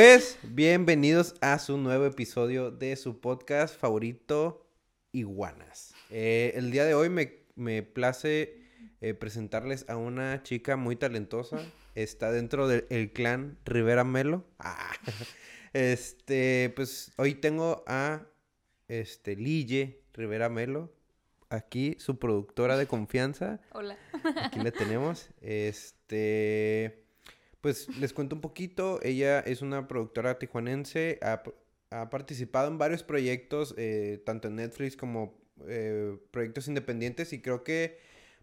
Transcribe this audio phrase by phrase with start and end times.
[0.00, 4.64] Pues bienvenidos a su nuevo episodio de su podcast favorito,
[5.10, 5.92] Iguanas.
[6.08, 8.62] Eh, el día de hoy me, me place
[9.00, 11.58] eh, presentarles a una chica muy talentosa.
[11.96, 14.44] Está dentro del clan Rivera Melo.
[14.60, 14.92] Ah,
[15.72, 18.24] este, pues hoy tengo a
[18.86, 20.92] este, Lille Rivera Melo.
[21.50, 23.60] Aquí, su productora de confianza.
[23.72, 23.98] Hola.
[24.44, 25.28] Aquí la tenemos.
[25.40, 27.07] Este,
[27.68, 28.98] pues les cuento un poquito.
[29.02, 31.18] Ella es una productora tijuanense.
[31.20, 31.42] Ha,
[31.90, 37.34] ha participado en varios proyectos, eh, tanto en Netflix como eh, proyectos independientes.
[37.34, 37.98] Y creo que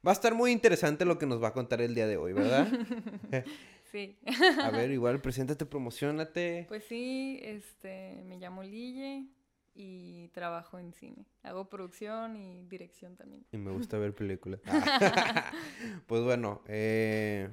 [0.05, 2.33] va a estar muy interesante lo que nos va a contar el día de hoy,
[2.33, 2.67] ¿verdad?
[3.91, 4.17] Sí.
[4.61, 6.65] a ver, igual, preséntate, promocionate.
[6.67, 9.25] Pues sí, este, me llamo Lille
[9.73, 11.25] y trabajo en cine.
[11.43, 13.45] Hago producción y dirección también.
[13.53, 14.59] Y me gusta ver películas.
[16.07, 17.49] pues bueno, eh,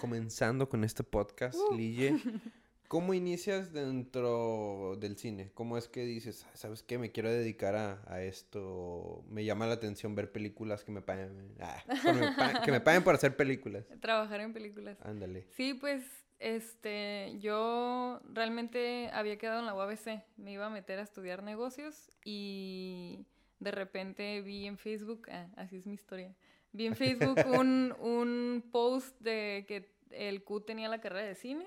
[0.00, 1.74] comenzando con este podcast, Uh.
[1.76, 2.14] Lille,
[2.88, 5.50] ¿cómo inicias dentro del cine?
[5.54, 9.24] ¿Cómo es que dices, "Ah, sabes qué, me quiero dedicar a, a esto?
[9.28, 12.80] Me llama la atención ver películas que me paguen, ah, que me pa- que me
[12.80, 13.84] paguen por hacer películas.
[14.00, 14.98] Trabajar en películas.
[15.02, 15.46] Ándale.
[15.56, 16.04] Sí, pues,
[16.38, 20.22] este, yo realmente había quedado en la UABC.
[20.36, 23.26] Me iba a meter a estudiar negocios y
[23.58, 26.34] de repente vi en Facebook, ah, así es mi historia,
[26.76, 31.66] vi en Facebook un, un post de que el Q tenía la carrera de cine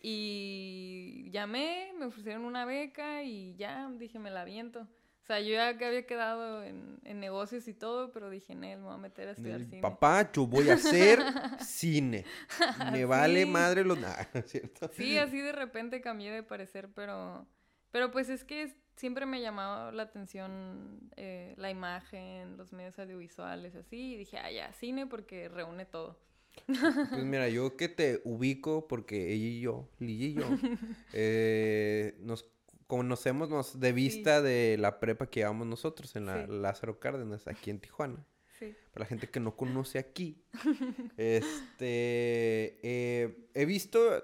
[0.00, 4.80] y llamé, me ofrecieron una beca y ya, dije, me la aviento.
[4.80, 8.78] O sea, yo ya que había quedado en, en negocios y todo, pero dije, Nel,
[8.80, 9.80] me voy a meter a estudiar cine.
[9.80, 11.20] Papá, yo voy a hacer
[11.60, 12.24] cine.
[12.90, 13.48] Me vale Sí.
[13.48, 13.98] madre los...
[14.00, 14.90] Nah, ¿no es cierto?
[14.94, 17.46] Sí, así de repente cambié de parecer, pero,
[17.92, 22.98] pero pues es que es- siempre me llamaba la atención eh, la imagen, los medios
[22.98, 26.18] audiovisuales, así, y dije, ah, ya, cine porque reúne todo.
[26.66, 30.42] Pues mira, yo que te ubico porque ella y yo, Lilla y yo,
[31.14, 32.46] eh, nos
[32.86, 36.52] conocemos nos- de vista de la prepa que llevamos nosotros en la Sí.
[36.52, 38.24] Lázaro Cárdenas, aquí en Tijuana.
[38.58, 38.74] Sí.
[38.92, 40.44] Para la gente que no conoce aquí,
[41.16, 44.22] este, eh, he visto,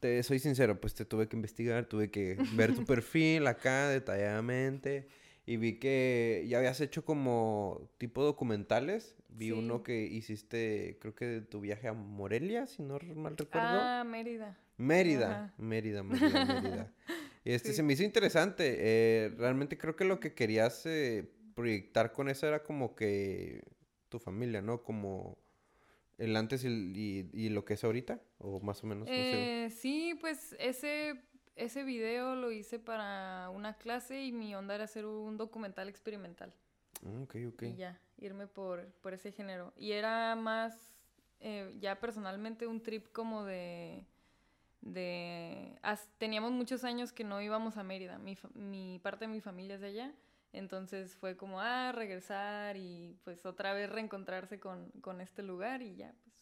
[0.00, 5.08] te soy sincero, pues te tuve que investigar, tuve que ver tu perfil acá detalladamente
[5.46, 9.14] y vi que ya habías hecho como tipo documentales.
[9.28, 9.52] Vi Sí.
[9.52, 13.68] uno que hiciste, creo que de tu viaje a Morelia, si no mal recuerdo.
[13.80, 14.58] Ah, Mérida.
[14.76, 15.54] Mérida.
[15.58, 16.92] Mérida, Mérida, Mérida.
[17.44, 17.76] Y este Sí.
[17.76, 18.76] se me hizo interesante.
[18.78, 23.62] eh, realmente creo que lo que querías eh, proyectar con eso era como que
[24.10, 24.82] tu familia, ¿no?
[24.82, 25.38] Como
[26.20, 29.20] el antes y, y- y lo que es ahorita, o más o menos, no sé.
[29.64, 31.20] Eh, sí, pues ese,
[31.56, 36.54] ese video lo hice para una clase y mi onda era hacer un documental experimental.
[37.04, 37.62] Ah, ok, ok.
[37.62, 39.72] Y ya, irme por, por ese género.
[39.76, 40.94] Y era más,
[41.40, 44.04] eh, ya personalmente, un trip como de...
[44.82, 48.18] de as- teníamos muchos años que no íbamos a Mérida.
[48.18, 50.14] Mi, mi parte de mi familia es de allá.
[50.52, 55.96] Entonces fue como, ah, regresar y pues otra vez reencontrarse con, con este lugar y
[55.96, 56.40] ya, pues...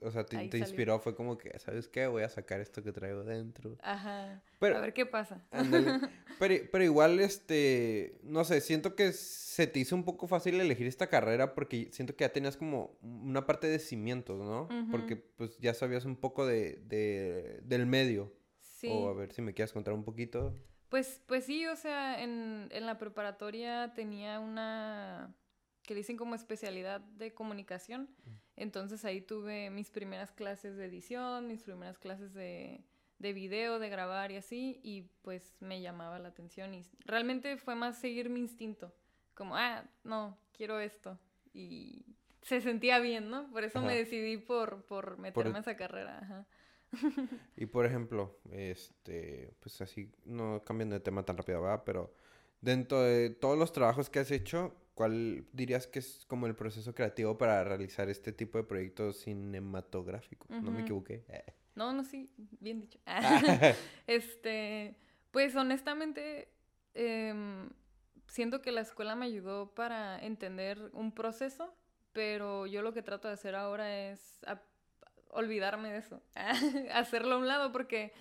[0.00, 2.06] O sea, te, inspiró, fue como que, ¿sabes qué?
[2.06, 3.76] Voy a sacar esto que traigo dentro.
[3.82, 4.42] Ajá.
[4.58, 5.46] Pero- a ver qué pasa.
[6.38, 10.86] Pero, pero igual, este, no sé, siento que se te hizo un poco fácil elegir
[10.86, 14.68] esta carrera porque siento que ya tenías como una parte de cimientos, ¿no?
[14.90, 18.34] Porque pues ya sabías un poco de, de- del medio.
[18.60, 18.88] Sí.
[18.90, 20.54] O a ver si me quieres contar un poquito.
[20.88, 25.34] Pues, pues sí, o sea, en, en la preparatoria tenía una
[25.86, 28.10] que le dicen como especialidad de comunicación.
[28.56, 32.84] Entonces ahí tuve mis primeras clases de edición, mis primeras clases de,
[33.18, 36.74] de video, de grabar y así, y pues me llamaba la atención.
[36.74, 38.94] Y realmente fue más seguir mi instinto,
[39.34, 41.18] como, ah, no, quiero esto.
[41.52, 42.04] Y
[42.42, 43.50] se sentía bien, ¿no?
[43.50, 43.88] Por eso Ajá.
[43.88, 46.18] me decidí por, por meterme a esa carrera.
[46.20, 46.46] Ajá.
[47.56, 51.82] Y por ejemplo, este, pues así, no cambiando de tema tan rápido, ¿verdad?
[51.84, 52.12] Pero
[52.60, 56.94] dentro de todos los trabajos que has hecho, ¿cuál dirías que es como el proceso
[56.94, 60.48] creativo para realizar este tipo de proyectos cinematográficos?
[60.50, 61.24] No me equivoqué.
[61.76, 62.98] No, no, sí, bien dicho.
[64.06, 64.96] Este,
[65.30, 66.48] pues honestamente,
[66.94, 67.68] em,
[68.28, 71.74] siento que la escuela me ayudó para entender un proceso,
[72.14, 74.40] pero yo lo que trato de hacer ahora es
[75.36, 76.22] olvidarme de eso,
[76.92, 78.12] hacerlo a un lado porque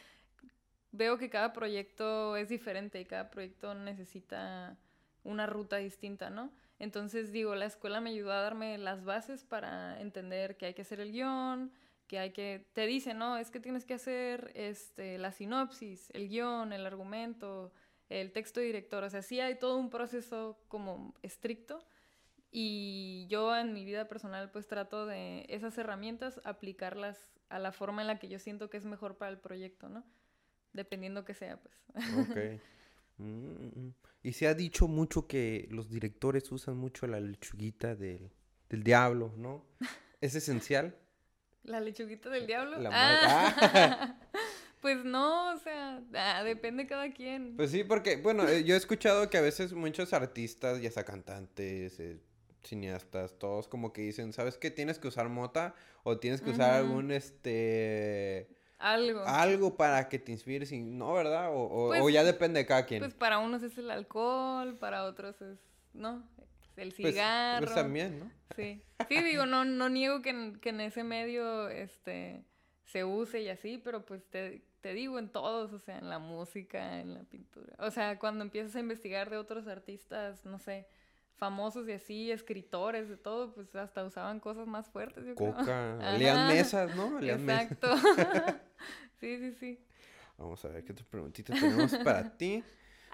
[0.92, 4.78] veo que cada proyecto es diferente y cada proyecto necesita
[5.24, 6.52] una ruta distinta, ¿no?
[6.78, 10.84] Entonces digo, la escuela me ayudó a darme las bases para entender que hay que
[10.84, 11.72] hacer el guion,
[12.08, 16.30] que hay que, te dice, no, es que tienes que hacer este, la sinopsis, el
[16.30, 17.74] guion, el argumento,
[18.10, 21.84] el texto director, o sea, sí hay todo un proceso como estricto
[22.58, 28.02] y yo en mi vida personal pues trato de esas herramientas aplicarlas a la forma
[28.02, 30.06] en la que yo siento que es mejor para el proyecto, ¿no?
[30.76, 31.76] dependiendo que sea, pues.
[32.18, 32.62] Ok.
[33.18, 33.92] Mm,
[34.24, 38.30] y se ha dicho mucho que los directores usan mucho la lechuguita del,
[38.68, 39.66] del diablo, ¿no?
[40.20, 40.98] ¿Es esencial?
[41.64, 42.78] ¿La lechuguita del diablo?
[42.78, 44.20] La Ah.
[44.82, 47.56] Pues no, o sea, ah, depende cada quien.
[47.56, 51.06] Pues sí, porque, bueno, eh, yo he escuchado que a veces muchos artistas, ya sea
[51.06, 52.20] cantantes, eh,
[52.68, 54.72] cineastas, todos como que dicen, ¿sabes qué?
[54.72, 55.74] Tienes que usar mota
[56.04, 58.48] o tienes que usar algún, este,
[58.78, 59.24] Algo.
[59.26, 61.52] algo para que te inspires y no, ¿verdad?
[61.54, 63.00] O, o- o Pues- ya depende de cada quien.
[63.02, 65.60] Pues para unos es el alcohol, para otros es,
[65.94, 66.28] ¿no?
[66.76, 67.66] El Pues- cigarro.
[67.66, 68.32] pues también, ¿no?
[68.56, 68.82] Sí.
[69.10, 72.44] Sí, digo, no, no niego que en, que en ese medio este,
[72.84, 76.20] se use y así, pero pues te, te digo en todos, o sea, en la
[76.20, 77.74] música, en la pintura.
[77.80, 80.86] O sea, cuando empiezas a investigar de otros artistas, no sé,
[81.38, 85.54] famosos y así, escritores, de todo, pues hasta usaban cosas más fuertes, yo creo.
[85.54, 86.18] Coca, Ajá.
[86.18, 87.20] lean mesas, ¿no?
[87.20, 87.72] Lean mesas.
[87.72, 87.96] Exacto.
[89.20, 89.80] sí, sí, sí.
[90.38, 92.64] Vamos a ver qué otras preguntitas tenemos para ti.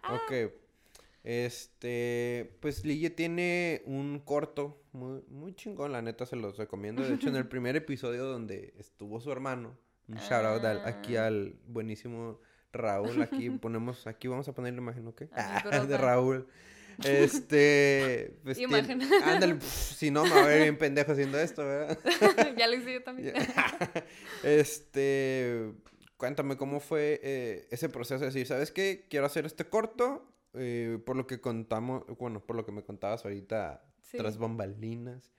[0.04, 0.16] Ah.
[0.16, 0.52] Ok.
[1.24, 7.04] Este, pues Lille tiene un corto muy, muy chingón, la neta se los recomiendo.
[7.04, 9.78] De hecho, en el primer episodio donde estuvo su hermano,
[10.08, 11.28] un shout out al- aquí Ah.
[11.28, 12.40] al buenísimo
[12.74, 13.22] Raúl.
[13.22, 15.24] Aquí ponemos, aquí vamos a poner la imagen, ¿ok?
[15.34, 15.98] Ah, de.
[15.98, 16.48] Raúl.
[17.06, 19.01] Este, pues tiene- Imagen.
[19.24, 21.98] ándale, pf, si no me va a ver bien pendejo haciendo esto, ¿verdad?
[22.57, 23.33] ya lo hice yo también.
[24.44, 25.74] este,
[26.18, 29.06] cuéntame cómo fue eh, ese proceso de decir, ¿sabes qué?
[29.09, 33.24] Quiero hacer este corto, eh, por lo que contamos, bueno, por lo que me contabas
[33.25, 34.18] ahorita, Sí.
[34.18, 35.31] tras bambalinas,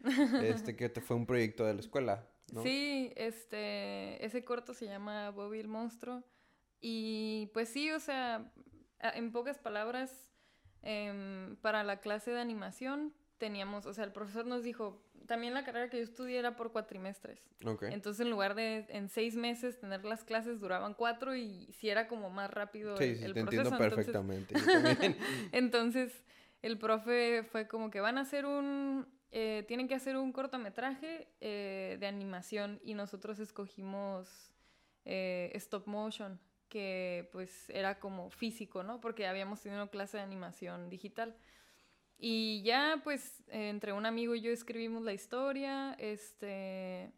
[0.42, 2.62] este, que te fue un proyecto de la escuela, ¿no?
[2.62, 6.24] Sí, este, ese corto se llama Bobby el monstruo.
[6.80, 8.50] Y pues sí, o sea,
[9.00, 10.10] en pocas palabras,
[10.82, 15.64] em, para la clase de animación teníamos, o sea, el profesor nos dijo, también la
[15.64, 17.40] carrera que yo estudié era por cuatrimestres.
[17.82, 22.06] Entonces, en lugar de en seis meses tener las clases, duraban cuatro y si era
[22.06, 23.62] como más rápido Sí, el, sí, el te proceso.
[23.62, 24.54] entiendo perfectamente.
[25.52, 26.22] entonces,
[26.62, 31.28] el profe fue como que van a hacer un, eh, tienen que hacer un cortometraje
[31.40, 34.52] eh, de animación y nosotros escogimos
[35.04, 36.38] eh, stop motion,
[36.72, 39.00] que pues era como físico, ¿no?
[39.00, 41.36] Porque habíamos tenido clase de animación digital.
[42.18, 47.12] Y ya pues entre un amigo y yo escribimos la historia, este...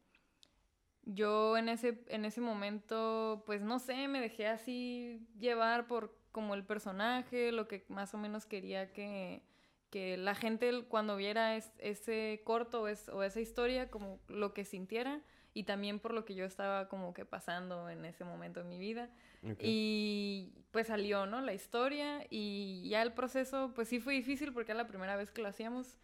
[1.07, 6.55] Yo en ese, en ese momento, pues no sé, me dejé así llevar por como
[6.55, 9.43] el personaje, lo que más o menos quería que,
[9.91, 15.21] que la gente cuando viera es- ese corto o esa historia, como lo que sintiera
[15.55, 18.79] y también por lo que yo estaba como que pasando en ese momento de mi
[18.79, 19.09] vida.
[19.49, 19.61] Ok.
[19.61, 21.41] Y pues salió, ¿no?
[21.41, 25.31] La historia y ya el proceso, pues sí fue difícil porque era la primera vez
[25.31, 25.97] que lo hacíamos.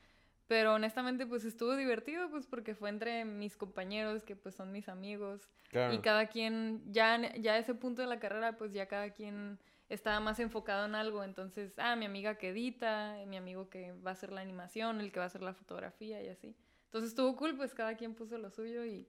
[0.47, 4.89] Pero honestamente, pues estuvo divertido, pues porque fue entre mis compañeros, que pues son mis
[4.89, 5.49] amigos.
[5.69, 5.95] Claro.
[5.95, 9.59] Y cada quien, ya, ya a ese punto de la carrera, pues ya cada quien
[9.89, 11.23] estaba más enfocado en algo.
[11.23, 15.13] Entonces, ah, mi amiga que edita, mi amigo que va a hacer la animación, el
[15.13, 16.57] que va a hacer la fotografía y así.
[16.87, 19.07] Entonces estuvo cool, pues cada quien puso lo suyo y,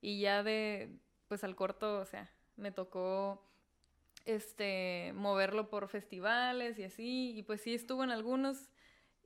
[0.00, 0.98] y ya de,
[1.28, 3.42] pues al corto, o sea, me tocó
[4.24, 8.68] este moverlo por festivales y así y pues sí estuvo en algunos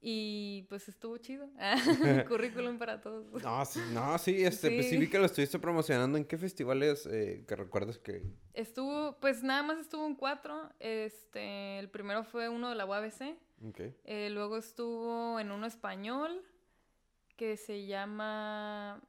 [0.02, 1.48] y pues estuvo chido
[2.28, 4.98] currículum para todos No, sí, no, sí, este, pues sí Sí.
[4.98, 6.16] vi que lo estuviste promocionando.
[6.16, 8.22] ¿En qué festivales eh, que recuerdas que...?
[8.54, 13.36] estuvo pues nada más estuvo en cuatro este el primero fue uno de la UABC
[13.68, 13.80] Ok.
[14.04, 16.42] eh, luego estuvo en uno español
[17.36, 19.00] que se llama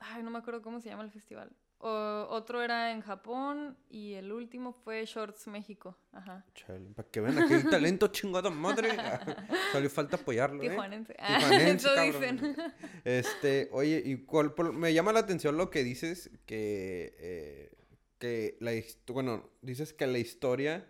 [0.00, 1.50] ay no me acuerdo cómo se llama el festival
[1.80, 7.20] O- otro era en Japón y el último fue Shorts México ajá Chale, para que
[7.20, 8.90] vean aquí hay talento chingado madre.
[9.72, 10.70] Solo falta apoyarlo, ¿eh?
[10.70, 11.14] Tijuanense.
[11.14, 12.56] Tijuanense, Eso dicen.
[13.04, 17.72] Este, oye, y cuál, por- me llama la atención lo que dices que, eh,
[18.18, 18.72] que la,
[19.12, 20.84] bueno, dices que la historia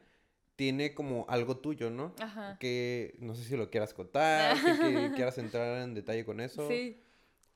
[0.57, 2.15] tiene como algo tuyo, ¿no?
[2.19, 2.57] Ajá.
[2.59, 6.67] Que no sé si lo quieras contar, que, que quieras entrar en detalle con eso.
[6.69, 7.03] Sí.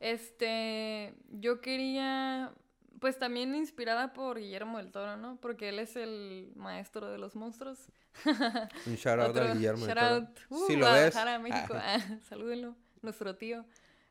[0.02, 2.52] Este, yo quería,
[2.98, 5.36] pues también inspirada por Guillermo del Toro, ¿no?
[5.40, 7.78] Porque él es el maestro de los monstruos.
[8.86, 9.86] Un shout out Otro a Guillermo.
[9.86, 10.06] del Toro.
[10.08, 10.38] out.
[10.50, 11.14] Uh, si lo ves.
[11.40, 11.74] México.
[11.76, 12.74] ah, Ah, salúdenlo.
[13.00, 13.64] Nuestro tío,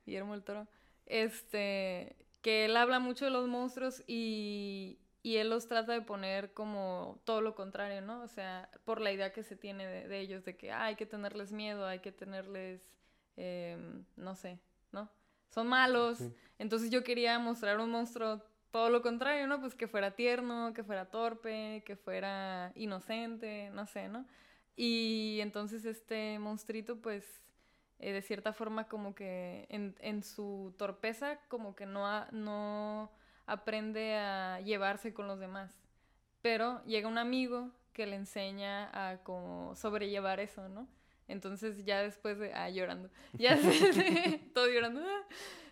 [0.06, 0.68] Guillermo del Toro.
[1.08, 6.54] Este, que él habla mucho de los monstruos y, y él los trata de poner
[6.54, 8.22] como todo lo contrario, ¿no?
[8.24, 10.96] O sea, por la idea que se tiene de, de ellos, de que ah, hay
[10.96, 12.90] que tenerles miedo, hay que tenerles,
[13.36, 14.58] em, no sé.
[15.52, 16.20] Son malos.
[16.20, 16.34] Sí.
[16.60, 18.42] Entonces yo quería mostrar un monstruo
[18.72, 19.60] todo lo contrario, ¿no?
[19.62, 24.26] Pues que fuera tierno, que fuera torpe, que fuera inocente, no sé, ¿no?
[24.76, 27.44] Y entonces este monstruito, pues,
[28.00, 33.12] eh, de cierta forma como que en, en su torpeza, como que no, no
[33.46, 35.78] aprende a llevarse con los demás.
[36.42, 40.88] pero llega un amigo que le enseña a cómo sobrellevar eso, ¿no?
[41.28, 43.58] Entonces ya después de, ah, llorando, ya
[44.54, 45.28] todo llorando, ah,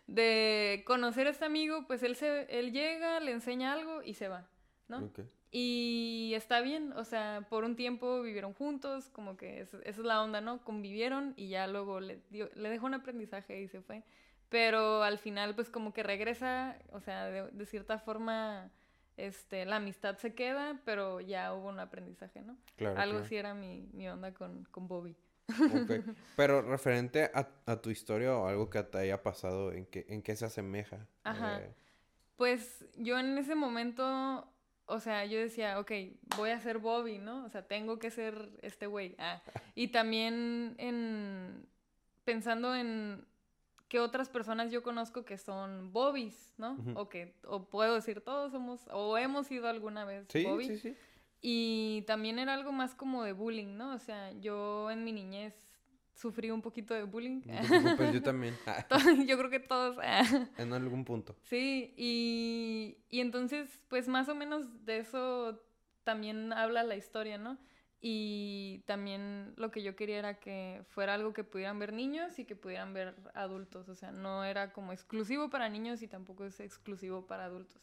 [0.07, 4.27] de conocer a este amigo, pues él, se, él llega, le enseña algo y se
[4.27, 4.47] va,
[4.87, 5.11] ¿no?
[5.51, 10.21] Y está bien, o sea, por un tiempo vivieron juntos, como que esa es la
[10.21, 10.63] onda, ¿no?
[10.63, 14.03] Convivieron y ya luego le, dio, le dejó un aprendizaje y se fue.
[14.49, 18.71] Pero al final, pues como que regresa, o sea, de, cierta forma,
[19.17, 22.55] este, la amistad se queda, pero ya hubo un aprendizaje, ¿no?
[22.75, 25.15] Claro, Algo así era mi, mi onda con, con Bobby.
[25.83, 26.03] Okay.
[26.35, 30.21] Pero referente a, a, tu historia o algo que te haya pasado, ¿en qué, en
[30.21, 31.07] qué se asemeja?
[31.23, 31.59] Ajá.
[31.59, 31.73] Eh,
[32.35, 34.47] pues yo en ese momento
[34.89, 35.91] o sea, yo decía, ok,
[36.35, 37.45] voy a ser Bobby, ¿no?
[37.45, 39.15] O sea, tengo que ser este güey.
[39.19, 39.39] Ah.
[39.75, 41.67] Y también en
[42.25, 43.25] pensando en
[43.87, 46.77] qué otras personas yo conozco que son Bobbies, ¿no?
[46.95, 50.95] O que, o puedo decir, todos somos, o hemos sido alguna vez sí, Sí, sí.
[51.41, 53.93] Y también era algo más como de bullying, ¿no?
[53.93, 55.69] O sea, yo en mi niñez
[56.13, 57.41] sufrí un poquito de bullying.
[57.97, 58.55] Pues yo también.
[59.27, 59.97] yo creo que todos.
[60.03, 60.23] Ah.
[60.57, 61.35] en algún punto.
[61.43, 65.61] Sí, y, y entonces, pues más o menos de eso
[66.03, 67.57] también habla la historia, ¿no?
[68.01, 72.45] Y también lo que yo quería era que fuera algo que pudieran ver niños y
[72.45, 73.89] que pudieran ver adultos.
[73.89, 77.81] O sea, no era como exclusivo para niños y tampoco es exclusivo para adultos.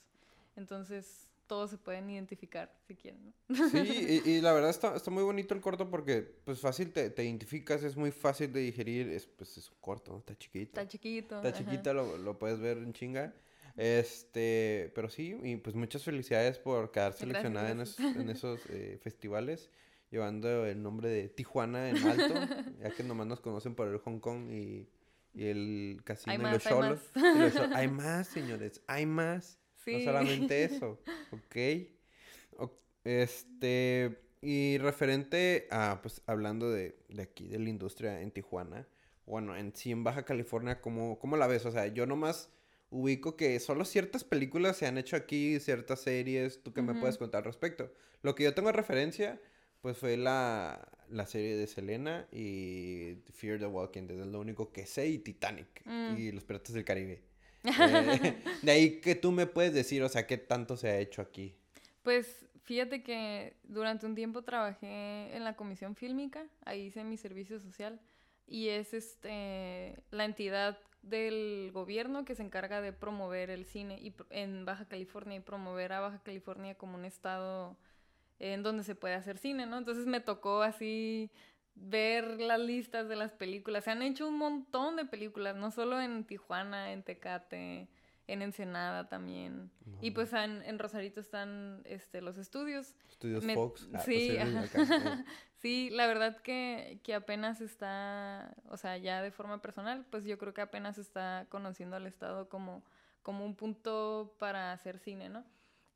[0.57, 3.69] Entonces, todos se pueden identificar si quieren, ¿no?
[3.69, 7.25] Sí, y, la verdad está, está, muy bonito el corto porque pues fácil te, te,
[7.25, 10.81] identificas, es muy fácil de digerir, es pues es corto, está chiquito.
[10.81, 11.37] Está chiquito.
[11.37, 13.35] Está chiquito, lo, lo, puedes ver en chinga.
[13.77, 18.99] Este, pero sí, y pues muchas felicidades por quedar seleccionada en esos, en esos eh,
[19.03, 19.71] festivales,
[20.11, 22.35] llevando el nombre de Tijuana en alto,
[22.81, 24.89] ya que nomás nos conocen por el Hong Kong y,
[25.35, 27.01] y el casino y los solos.
[27.75, 29.61] Hay más, señores, hay más.
[29.87, 30.99] No solamente eso,
[31.33, 31.57] ¿ok?
[33.05, 38.89] Este, y referente a, pues, hablando de, de, aquí, de la industria en Tijuana,
[39.27, 41.67] bueno, en sí en Baja California, ¿cómo, cómo la ves?
[41.67, 42.51] O sea, yo nomás
[42.91, 47.19] ubico que solo ciertas películas se han hecho aquí, ciertas series, ¿tú qué me puedes
[47.19, 47.93] contar al respecto?
[48.23, 49.41] Lo que yo tengo de referencia,
[49.83, 54.73] pues fue la, la serie de Selena y Fear the Walking Dead, es lo único
[54.73, 56.17] que sé, y Titanic, mm.
[56.17, 57.23] y Los Piratas del Caribe.
[57.67, 61.23] Eh, de ahí que tú me puedes decir, o sea, qué tanto se ha hecho
[61.23, 61.55] aquí.
[62.03, 67.59] Pues fíjate que durante un tiempo trabajé en la comisión fílmica, ahí hice mi servicio
[67.61, 68.01] social
[68.47, 74.15] y es este la entidad del gobierno que se encarga de promover el cine y,
[74.31, 77.77] en Baja California y promover a Baja California como un estado
[78.39, 79.79] en donde se puede hacer cine, ¿no?
[79.79, 81.31] Entonces me tocó así
[81.77, 83.85] ver las listas de las películas.
[83.85, 87.89] Se han hecho un montón de películas, no solo en Tijuana, en Tecate,
[88.27, 89.71] en Ensenada también.
[90.01, 92.95] Y pues en, en, Rosarito están este, los estudios.
[93.09, 93.89] Estudios Fox.
[93.93, 94.37] Ah, sí,
[95.59, 100.39] sí, la verdad que, que apenas está, o sea, ya de forma personal, pues yo
[100.39, 102.83] creo que apenas está conociendo al Estado como,
[103.23, 105.45] como un punto para hacer cine, ¿no?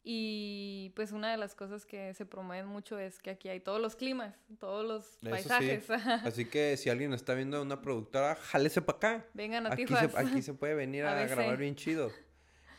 [0.02, 3.80] Y pues una de las cosas que se promueven mucho es que aquí hay todos
[3.80, 5.90] los climas, todos los paisajes.
[6.24, 9.26] Así que si alguien está viendo una productora, jálese para acá.
[9.34, 12.10] Vengan a aquí se, aquí se puede venir a, grabar bien chido.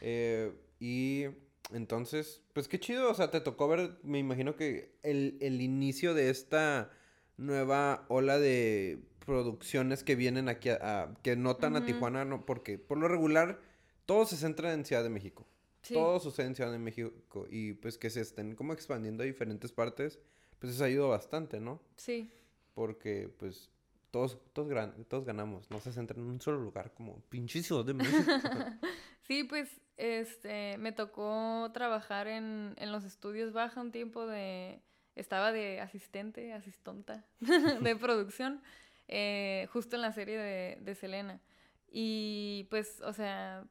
[0.01, 1.25] Eh, y
[1.73, 6.15] entonces, pues qué chido, o sea, te tocó ver, me imagino que el, el inicio
[6.15, 6.91] de esta
[7.37, 12.97] nueva ola de producciones que vienen aquí, a, que notan a Tijuana, no, porque por
[12.97, 13.59] lo regular
[14.05, 15.47] todo se centra en Ciudad de México.
[15.87, 19.71] Todo sucede en Ciudad de México y pues que se estén como expandiendo a diferentes
[19.71, 20.19] partes,
[20.59, 21.81] pues eso ha ayudado bastante, ¿no?
[21.95, 22.31] Sí.
[22.73, 23.71] Porque pues
[24.11, 24.69] todos, todos,
[25.07, 28.31] todos ganamos, no se centra en un solo lugar como pinche Ciudad de México.
[29.27, 34.81] sí, pues este, me tocó trabajar en, en los estudios baja un tiempo de,
[35.15, 37.25] estaba de asistente, asistonta
[37.81, 38.61] de producción,
[39.07, 41.41] eh, justo en la serie de, de Selena.
[41.89, 43.65] Y pues, o sea,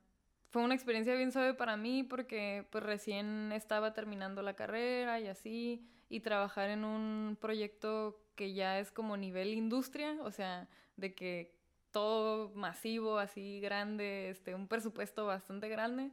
[0.50, 5.28] fue una experiencia bien suave para mí porque pues recién estaba terminando la carrera y
[5.28, 11.14] así y trabajar en un proyecto que ya es como nivel industria, o sea, de
[11.14, 11.54] que
[11.92, 16.10] todo masivo, así grande, este, un presupuesto bastante grande.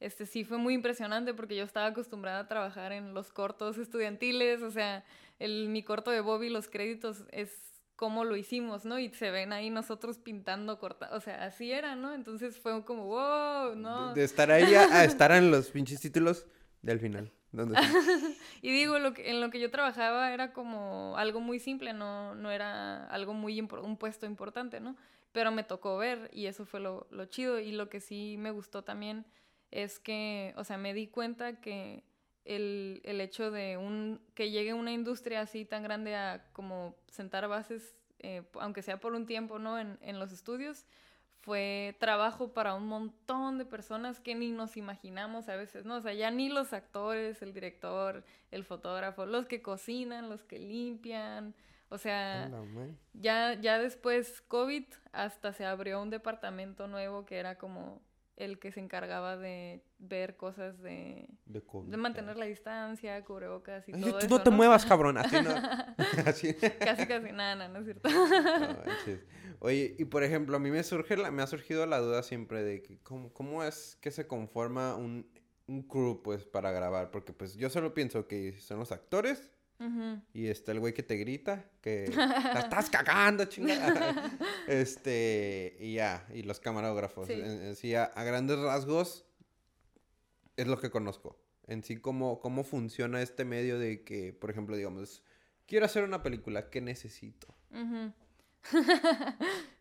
[0.00, 4.62] Este sí fue muy impresionante porque yo estaba acostumbrada a trabajar en los cortos estudiantiles,
[4.62, 5.04] o sea,
[5.38, 8.98] el, mi corto de Bobby, los créditos es cómo lo hicimos, ¿no?
[8.98, 12.12] Y se ven ahí nosotros pintando corta, o sea, así era, ¿no?
[12.12, 14.14] Entonces fue como, wow, ¿no?
[14.14, 16.46] De, estar ahí a, estar en los pinches títulos
[16.82, 17.32] del final.
[18.62, 22.34] y digo, lo que, en lo que yo trabajaba era como algo muy simple, no,
[22.34, 24.94] no era algo muy, un puesto importante, ¿no?
[25.32, 28.50] Pero me tocó ver y eso fue lo, lo chido y lo que sí me
[28.50, 29.24] gustó también
[29.70, 32.04] es que, o sea, me di cuenta que
[32.46, 37.46] el, el, hecho de un que llegue una industria así tan grande a como sentar
[37.48, 39.78] bases, eh, aunque sea por un tiempo, ¿no?
[39.78, 40.86] En, en los estudios,
[41.40, 45.96] fue trabajo para un montón de personas que ni nos imaginamos a veces, ¿no?
[45.96, 50.58] O sea, ya ni los actores, el director, el fotógrafo, los que cocinan, los que
[50.58, 51.54] limpian,
[51.88, 52.50] o sea,
[53.12, 58.02] ya, ya después COVID hasta se abrió un departamento nuevo que era como
[58.36, 64.18] el que se encargaba de ver cosas de, de, mantener la distancia, cubrebocas y todo
[64.18, 64.28] eso.
[64.28, 65.16] No te muevas, cabrón.
[65.18, 65.54] Así no.
[66.24, 68.08] Casi, casi nada, ¿no es cierto?
[69.60, 72.62] Oye, y por ejemplo, a mí me surge la, me ha surgido la duda siempre
[72.62, 75.26] de que cómo, cómo es que se conforma un,
[75.66, 77.10] un crew, pues, para grabar.
[77.10, 79.50] Porque, pues, yo solo pienso que son los actores
[80.32, 84.38] y está el güey que te grita, que la estás cagando, chingada.
[84.68, 87.28] este, y ya, y los camarógrafos.
[87.28, 89.26] En, sí, a, grandes rasgos
[90.56, 91.38] es lo que conozco.
[91.66, 95.22] En sí, cómo, cómo funciona este medio de que, por ejemplo, digamos,
[95.66, 97.54] quiero hacer una película, ¿qué necesito?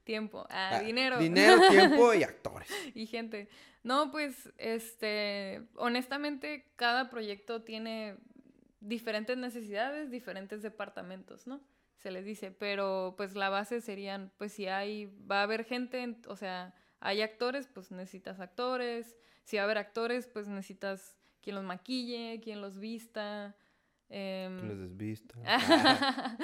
[0.03, 1.19] tiempo, ah, ah, dinero.
[1.19, 2.69] Dinero, tiempo y actores.
[2.93, 3.47] y gente.
[3.83, 8.17] No, pues, este, honestamente, cada proyecto tiene
[8.87, 11.61] diferentes necesidades, diferentes departamentos, ¿no?
[11.97, 16.17] Se les dice, pero pues la base serían, pues si hay, va a haber gente,
[16.27, 21.55] o sea, hay actores, pues necesitas actores, si va a haber actores, pues necesitas quien
[21.55, 23.55] los maquille, quien los vista.
[24.09, 25.35] Eh, quien los desvista.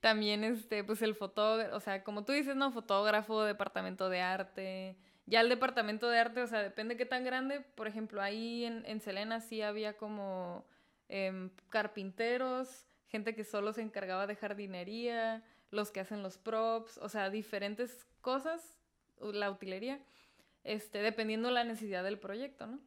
[0.00, 2.72] También, este, pues el fotógrafo, o sea, como tú dices, ¿no?
[2.72, 4.96] Fotógrafo, departamento de arte.
[5.26, 7.60] Ya el departamento de arte, o sea, depende qué tan grande.
[7.60, 10.66] Por ejemplo, ahí en, en Selena sí había como
[11.14, 17.10] Em, carpinteros, gente que solo se encargaba de jardinería, los que hacen los props, o
[17.10, 18.78] sea, diferentes cosas,
[19.20, 20.00] la utilería,
[20.64, 22.80] este, dependiendo la necesidad del proyecto, ¿no?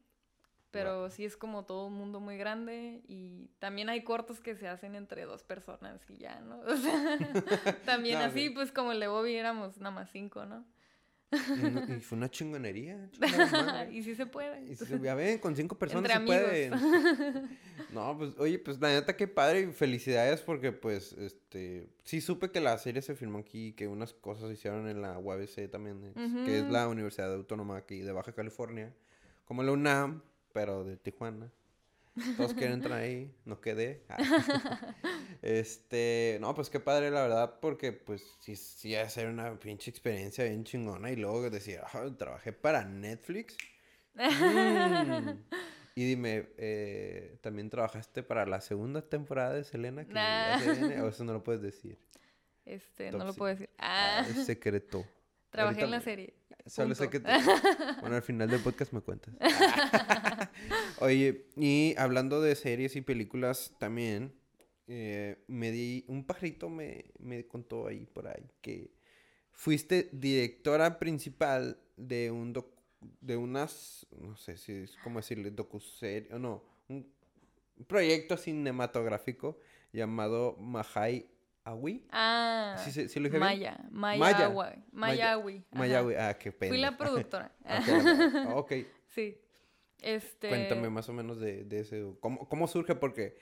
[0.72, 4.68] Pero sí es como todo un mundo muy grande y también hay cortos que se
[4.68, 6.62] hacen entre dos personas y ya, ¿no?
[6.66, 7.20] O sea,
[7.86, 10.66] también así, pues como el de Bobby éramos nada más cinco, ¿no?
[11.32, 11.36] Y,
[12.02, 13.10] fue una chingonería.
[13.92, 14.64] y sí se puede.
[14.72, 16.72] Y ya ven, con cinco personas se puede.
[17.92, 22.52] No, pues, oye, pues la neta qué padre y felicidades porque pues, este, sí supe
[22.52, 26.14] que la serie se filmó aquí, que unas cosas se hicieron en la UABC también,
[26.46, 28.94] que es la Universidad Autónoma aquí de Baja California,
[29.46, 31.50] como la UNAM, pero de Tijuana.
[32.38, 34.06] Todos quieren entrar ahí, no quedé.
[35.42, 39.92] este, no, pues qué padre, la verdad, porque pues sí, sí, a ser una pinche
[39.92, 41.12] experiencia bien chingona.
[41.12, 43.58] Y luego decir, ah, trabajé para Netflix.
[44.18, 45.44] Mm.
[45.98, 50.06] Y dime, eh, ¿también trabajaste para la segunda temporada de Selena?
[51.04, 51.98] ¿O eso no lo puedes decir?
[52.66, 53.70] Este, no lo puedo decir.
[53.78, 54.24] Ah.
[54.26, 54.28] ah.
[54.30, 55.06] es secreto.
[55.56, 56.34] Trabajé en la serie.
[56.66, 57.20] Solo sé que...
[58.02, 59.34] Bueno, al final del podcast me cuentas.
[61.00, 64.34] Oye, y hablando de series y películas también,
[64.88, 66.06] eh, me di...
[66.08, 68.92] Un pajarito me, me contó ahí por ahí que
[69.52, 72.54] fuiste directora principal de un
[73.22, 77.08] de unas, no sé si es como decirle, docuserie, o no, un
[77.88, 79.60] proyecto cinematográfico
[79.94, 81.30] llamado Mahai
[81.66, 82.06] Awi.
[82.12, 82.76] Ah.
[82.78, 83.78] ¿Sí, sí, lo dije Maya.
[83.90, 84.50] Maya.
[84.92, 85.38] Maya.
[85.72, 86.16] Mayawi.
[86.16, 86.70] Ah, qué pena.
[86.70, 87.52] Fui la productora.
[88.54, 88.72] ok.
[89.08, 89.38] Sí.
[90.00, 90.50] Este...
[90.50, 92.06] Cuéntame más o menos de, de ese.
[92.20, 92.94] ¿Cómo, ¿Cómo, surge?
[92.94, 93.40] Porque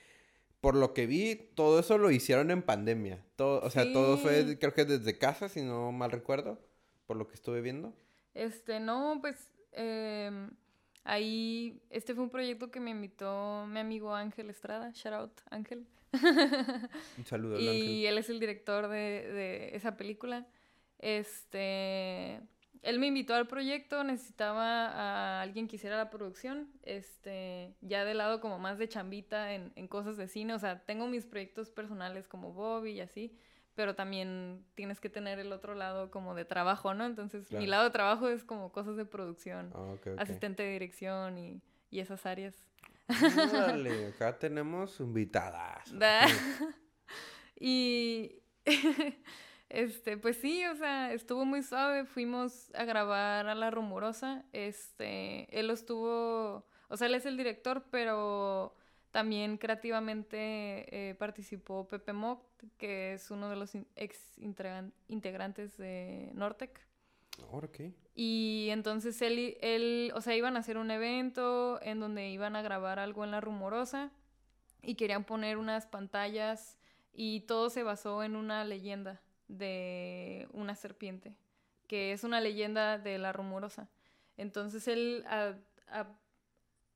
[0.61, 3.21] por lo que vi, todo eso lo hicieron en pandemia.
[3.35, 6.61] Todo, o sea, todo fue, creo que desde casa, si no mal recuerdo,
[7.05, 7.93] por lo que estuve viendo.
[8.33, 10.49] Este, no, pues em,
[11.03, 15.85] ahí, este fue un proyecto que me invitó mi amigo Ángel Estrada, shout out Ángel.
[16.13, 17.59] Un saludo.
[17.59, 20.45] y él es el director de, de esa película.
[20.99, 22.39] Este,
[22.81, 28.13] él me invitó al proyecto, necesitaba a alguien que hiciera la producción, este, ya de
[28.13, 31.69] lado como más de chambita en, en cosas de cine, o sea, tengo mis proyectos
[31.69, 33.37] personales como Bobby y así,
[33.75, 37.05] pero también tienes que tener el otro lado como de trabajo, ¿no?
[37.05, 41.61] Entonces, mi lado de trabajo es como cosas de producción, ah, asistente de dirección y,
[41.89, 42.55] y esas áreas.
[43.07, 45.91] Dale, acá tenemos invitadas.
[47.59, 48.43] y
[49.69, 52.05] este, pues sí, o sea, estuvo muy suave.
[52.05, 54.45] Fuimos a grabar a La Rumorosa.
[54.53, 58.75] Este, él lo estuvo, o sea, él es el director, pero
[59.11, 62.45] también creativamente eh, participó Pepe Mock,
[62.77, 64.39] que es uno de los ex
[65.07, 66.79] integrantes de Nortec.
[67.51, 67.93] Ahora qué.
[68.15, 72.61] Y entonces él, él, o sea, iban a hacer un evento en donde iban a
[72.61, 74.11] grabar algo en La Rumorosa
[74.81, 76.77] y querían poner unas pantallas
[77.11, 81.35] y todo se basó en una leyenda de una serpiente,
[81.87, 83.89] que es una leyenda de La Rumorosa.
[84.37, 85.25] Entonces él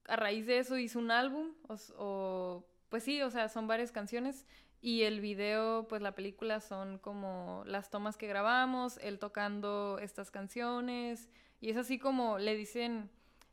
[0.08, 1.53] a raíz de eso hice un álbum,
[1.97, 4.45] o, pues sí, o sea, son varias canciones.
[4.81, 10.31] Y el video, pues la película son como las tomas que grabamos, él tocando estas
[10.31, 11.29] canciones.
[11.61, 13.09] Y es así como le dicen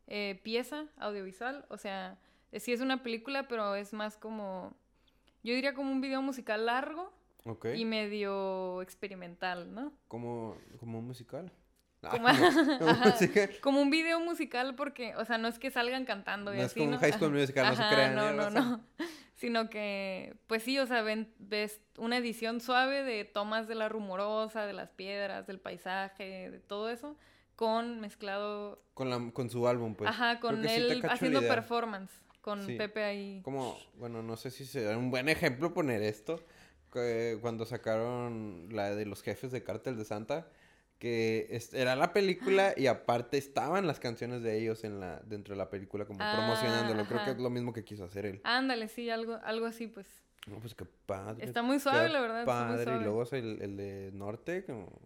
[0.06, 1.64] eh, pieza audiovisual.
[1.70, 2.18] O sea,
[2.52, 4.76] sí es una película, pero es más como,
[5.42, 7.12] yo diría como un video musical largo
[7.74, 9.92] y medio experimental, ¿no?
[10.08, 11.50] Como, como un musical.
[13.60, 16.80] Como, un video musical porque, o sea, no es que salgan cantando y no así,
[16.80, 18.14] es como un high school musical, no se crean.
[18.14, 18.84] No, no, no.
[19.34, 24.64] Sino que, pues sí, o sea, ves una edición suave de tomas de la rumorosa,
[24.64, 27.16] de las piedras, del paisaje, de todo eso,
[27.56, 28.82] con mezclado...
[28.94, 30.08] Con, la, con su álbum, pues.
[30.08, 33.40] Ajá, con él haciendo performance, con Pepe ahí.
[33.42, 36.40] Como, bueno, no sé si será un buen ejemplo poner esto,
[37.40, 40.46] cuando sacaron la de los jefes de Cártel de Santa
[41.04, 45.58] que era la película y aparte estaban las canciones de ellos en la dentro de
[45.58, 47.02] la película como promocionándolo.
[47.02, 48.40] Ah, Creo que es lo mismo que quiso hacer él.
[48.42, 50.06] Ándale, sí, algo algo así, pues.
[50.46, 51.44] No, pues qué padre.
[51.44, 52.46] Está muy suave, la verdad.
[52.46, 54.98] Padre, y luego el, el de Norte, como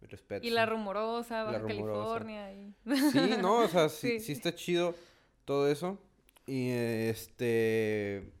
[0.00, 0.44] respeto.
[0.44, 2.52] Y la rumorosa, Baja California.
[2.52, 2.74] Y...
[3.12, 4.96] Sí, no, o sea, sí, sí está chido
[5.44, 5.96] todo eso.
[6.44, 8.32] Y este.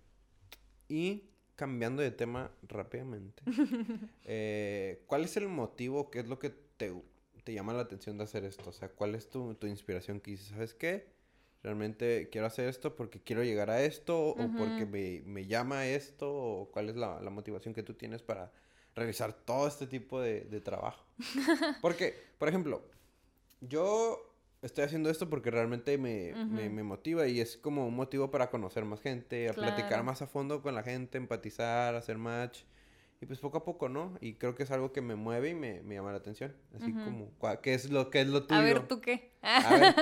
[0.88, 1.22] Y
[1.54, 3.44] cambiando de tema rápidamente.
[4.24, 6.10] eh, ¿Cuál es el motivo?
[6.10, 6.92] ¿Qué es lo que te,
[7.44, 8.70] te llama la atención de hacer esto?
[8.70, 11.06] O sea, ¿cuál es tu, tu inspiración que dices, ¿sabes qué?
[11.62, 16.32] Realmente quiero hacer esto porque quiero llegar a esto o porque me, me, llama esto
[16.32, 18.52] o cuál es la, la, motivación que tú tienes para
[18.94, 21.04] realizar todo este tipo de, de trabajo.
[21.82, 22.88] porque, por ejemplo,
[23.60, 28.30] yo estoy haciendo esto porque realmente me, me, me, motiva y es como un motivo
[28.30, 32.60] para conocer más gente, a platicar más a fondo con la gente, empatizar, hacer match.
[33.20, 34.16] Y pues poco a poco, ¿no?
[34.20, 36.54] Y creo que es algo que me mueve y me, me llama la atención.
[36.74, 38.60] Así como, ¿qué es lo que es lo tuyo?
[38.60, 39.32] A ver, ¿tú qué?
[39.42, 39.94] A ver,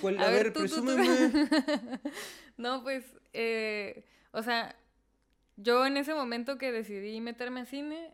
[0.00, 1.06] tú, a, ver, presúmeme.
[2.58, 4.76] no, pues, eh, o sea,
[5.56, 8.12] yo en ese momento que decidí meterme a cine,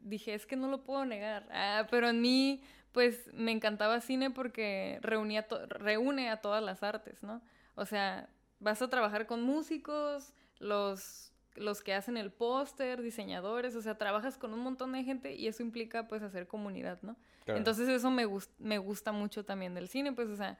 [0.00, 1.48] dije, es que no lo puedo negar.
[1.50, 7.22] Ah, pero en mí, pues, me encantaba cine porque reunía reúne a todas las artes,
[7.24, 7.42] ¿no?
[7.74, 8.28] O sea,
[8.60, 14.38] vas a trabajar con músicos, los los que hacen el póster, diseñadores, o sea, trabajas
[14.38, 17.16] con un montón de gente y eso implica pues hacer comunidad, ¿no?
[17.46, 18.26] Entonces eso me,
[18.58, 20.58] me gusta mucho también del cine, pues, o sea,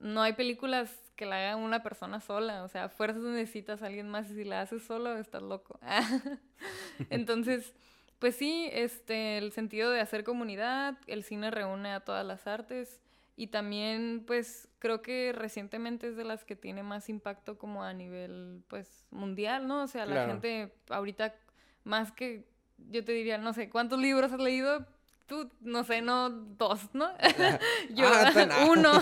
[0.00, 3.86] no hay películas que la haga una persona sola, o sea, a fuerzas necesitas a
[3.86, 5.78] alguien más y si la haces solo estás loco.
[7.10, 7.74] Entonces,
[8.18, 13.02] pues sí, este, el sentido de hacer comunidad, el cine reúne a todas las artes
[13.40, 17.94] y también, pues, creo que recientemente es de las que tiene más impacto como a
[17.94, 19.84] nivel, pues, mundial, ¿no?
[19.84, 21.34] O sea, la gente ahorita,
[21.82, 22.44] más que,
[22.90, 24.84] yo te diría, no sé, ¿cuántos libros has leído?
[25.26, 27.08] Tú, no sé, no dos, ¿no?
[27.94, 28.92] yo, ah, uno.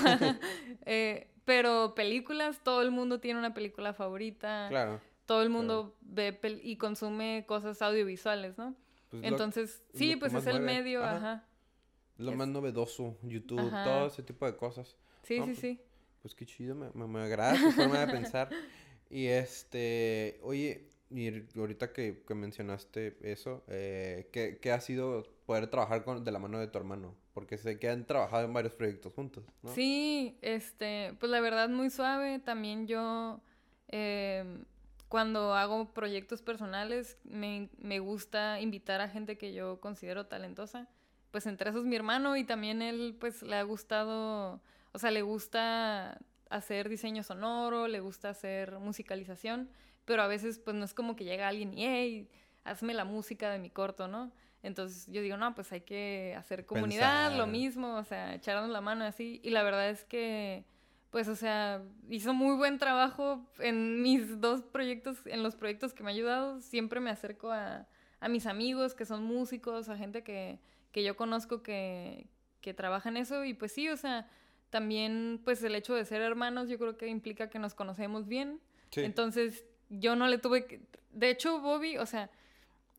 [0.86, 4.68] eh, pero películas, todo el mundo tiene una película favorita.
[4.68, 5.00] Claro.
[5.26, 8.76] Todo el mundo ve y consume cosas audiovisuales, ¿no?
[9.10, 11.47] Pues Entonces, sí, pues es el medio, ajá.
[12.18, 14.96] Lo más novedoso, YouTube, todo ese tipo de cosas.
[15.22, 15.80] Sí, sí, pues, sí.
[16.20, 18.50] Pues qué chido, me, me, agrada tu forma de pensar.
[19.08, 25.68] Y este, oye, y ahorita que, que mencionaste eso, eh, ¿qué, ¿qué, ha sido poder
[25.68, 27.14] trabajar con, de la mano de tu hermano?
[27.34, 29.72] Porque sé que han trabajado en varios proyectos juntos, ¿no?
[29.72, 32.40] Sí, este, pues la verdad muy suave.
[32.40, 33.40] También yo,
[33.86, 34.64] eh,
[35.08, 40.88] cuando hago proyectos personales, me, me gusta invitar a gente que yo considero talentosa
[41.30, 44.60] pues entre esos mi hermano y también él pues le ha gustado,
[44.92, 46.18] o sea, le gusta
[46.50, 49.68] hacer diseño sonoro, le gusta hacer musicalización,
[50.04, 52.30] pero a veces pues no es como que llega alguien y, hey,
[52.64, 54.32] hazme la música de mi corto, ¿no?
[54.62, 58.80] Entonces yo digo, no, pues hay que hacer comunidad, lo mismo, o sea, echarnos la
[58.80, 59.40] mano así.
[59.44, 60.64] Y la verdad es que,
[61.10, 66.02] pues, o sea, hizo muy buen trabajo en mis dos proyectos, en los proyectos que
[66.02, 66.60] me ha ayudado.
[66.60, 67.86] Siempre me acerco a,
[68.18, 70.58] a mis amigos que son músicos, a gente que,
[70.92, 72.26] que yo conozco que,
[72.60, 74.28] que trabaja en eso y pues sí, o sea,
[74.70, 78.60] también pues el hecho de ser hermanos yo creo que implica que nos conocemos bien.
[78.96, 80.80] Entonces yo no le tuve que...
[81.12, 82.30] De hecho, Bobby, o sea,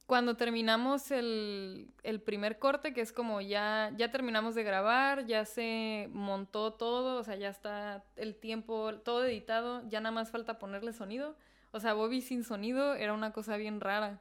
[0.06, 5.46] cuando terminamos el, el, primer corte, que es como ya, ya terminamos de grabar, ya
[5.46, 10.58] se montó todo, o sea, ya está el tiempo, todo editado, ya nada más falta
[10.58, 11.36] ponerle sonido.
[11.72, 14.20] O sea, Bobby sin sonido era una cosa bien rara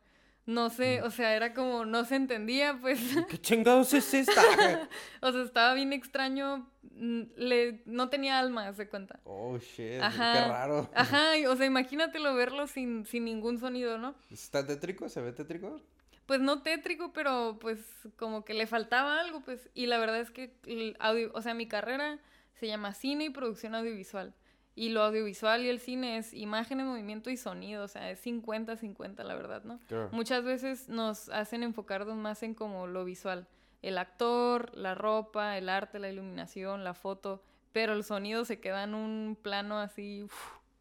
[0.49, 1.05] no sé, mm.
[1.05, 2.99] o sea, era como, no se entendía, pues.
[3.29, 4.33] ¿Qué chingados es esta?
[5.21, 9.21] o sea, estaba bien extraño, mm, le, no tenía alma, se cuenta.
[9.25, 10.91] Oh, shit, qué raro.
[10.95, 14.15] Ajá, o sea, imagínatelo verlo sin, sin ningún sonido, ¿no?
[14.31, 15.11] ¿Está tétrico?
[15.11, 15.83] ¿Se ve tétrico?
[16.25, 17.81] Pues no tétrico, pero pues
[18.17, 19.69] como que le faltaba algo, pues.
[19.75, 22.21] Y la verdad es que, el audio, o sea, mi carrera
[22.55, 24.35] se llama cine y producción audiovisual.
[24.79, 29.25] Y lo audiovisual y el cine es imagen, movimiento y sonido, o sea, es 50-50
[29.25, 29.81] la verdad, ¿no?
[30.13, 33.49] Muchas veces nos hacen enfocarnos más en como lo visual,
[33.83, 38.85] el actor, la ropa, el arte, la iluminación, la foto, pero el sonido se queda
[38.85, 40.29] en un plano así...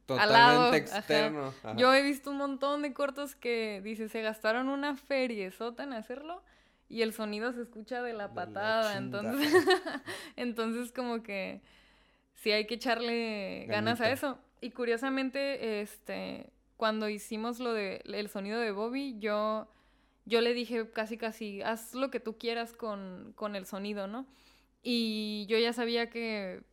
[0.05, 1.51] Totalmente externo.
[1.75, 5.93] Yo he visto un montón de cortos que, dice, se gastaron una feria sota en
[5.93, 6.43] hacerlo
[6.87, 9.51] y el sonido se escucha de la patada, entonces,
[10.35, 11.63] entonces como que
[12.47, 14.37] sí hay que echarle ganas a eso.
[14.61, 19.67] Y curiosamente, este, cuando hicimos lo de el sonido de Bobby, yo,
[20.25, 24.25] yo le dije casi casi, haz lo que tú quieras con, con el sonido, ¿no?
[24.81, 26.63] Y yo ya sabía que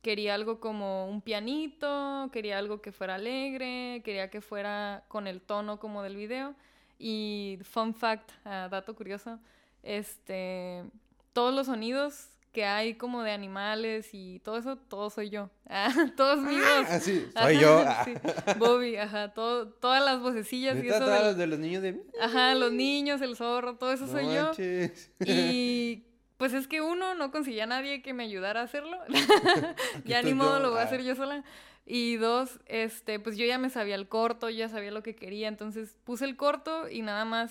[0.00, 5.42] quería algo como un pianito, quería algo que fuera alegre, quería que fuera con el
[5.42, 6.54] tono como del video.
[6.98, 9.38] Y fun fact, ah, dato curioso,
[9.82, 10.84] este,
[11.34, 15.50] todos los sonidos que hay como de animales y todo eso, todo soy yo.
[15.74, 16.86] Ah, todos míos.
[16.86, 17.82] Ah, sí, soy yo.
[18.58, 20.98] Bobby, ajá, todo, todas las vocecillas y eso.
[20.98, 21.46] Todas de...
[21.46, 21.98] los niños de...
[22.20, 24.52] Ajá, los niños, el zorro, todo eso soy yo.
[25.24, 26.04] Y
[26.36, 28.98] pues es que uno, no conseguía a nadie que me ayudara a hacerlo.
[30.04, 30.84] ya ni modo lo voy a ah.
[30.84, 31.42] hacer yo sola.
[31.86, 35.48] Y dos, este, pues yo ya me sabía el corto, ya sabía lo que quería,
[35.48, 37.50] entonces puse el corto y nada más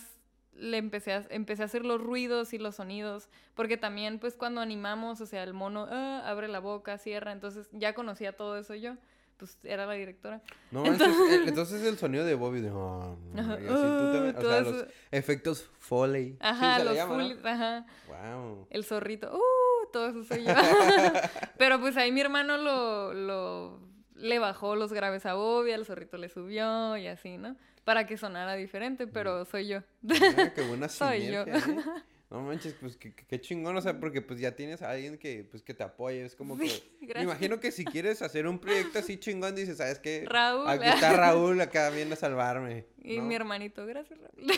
[0.62, 4.62] le empecé a, empecé a hacer los ruidos y los sonidos, porque también pues cuando
[4.62, 8.76] animamos, o sea, el mono ah, abre la boca, cierra, entonces ya conocía todo eso
[8.76, 8.96] yo,
[9.38, 10.42] pues era la directora.
[10.70, 10.86] No,
[11.48, 12.70] entonces, el, sonido de Bobby de...
[12.70, 16.38] Oh, o sea, los efectos Foley.
[16.40, 17.88] Ajá, los ajá.
[18.08, 18.68] Wow.
[18.70, 20.54] El zorrito, uh, todo eso soy yo.
[21.58, 23.80] Pero pues ahí mi hermano lo, lo,
[24.14, 27.56] le bajó los graves a Bobby, al zorrito le subió y así, ¿no?
[27.84, 29.80] Para que sonara diferente, pero soy yo.
[30.10, 31.44] Ah, qué buena Soy yo.
[31.44, 31.54] ¿eh?
[32.32, 35.62] No manches, pues qué, chingón, o sea, porque pues ya tienes a alguien que, pues,
[35.64, 36.82] que te apoye, es como que...
[37.14, 40.24] Me imagino que si quieres hacer un proyecto así chingón, dices, ¿sabes qué?
[40.26, 40.66] Raúl.
[40.66, 42.86] Aquí está Raúl, acá viene a salvarme.
[43.04, 44.50] Y mi hermanito, gracias Raúl.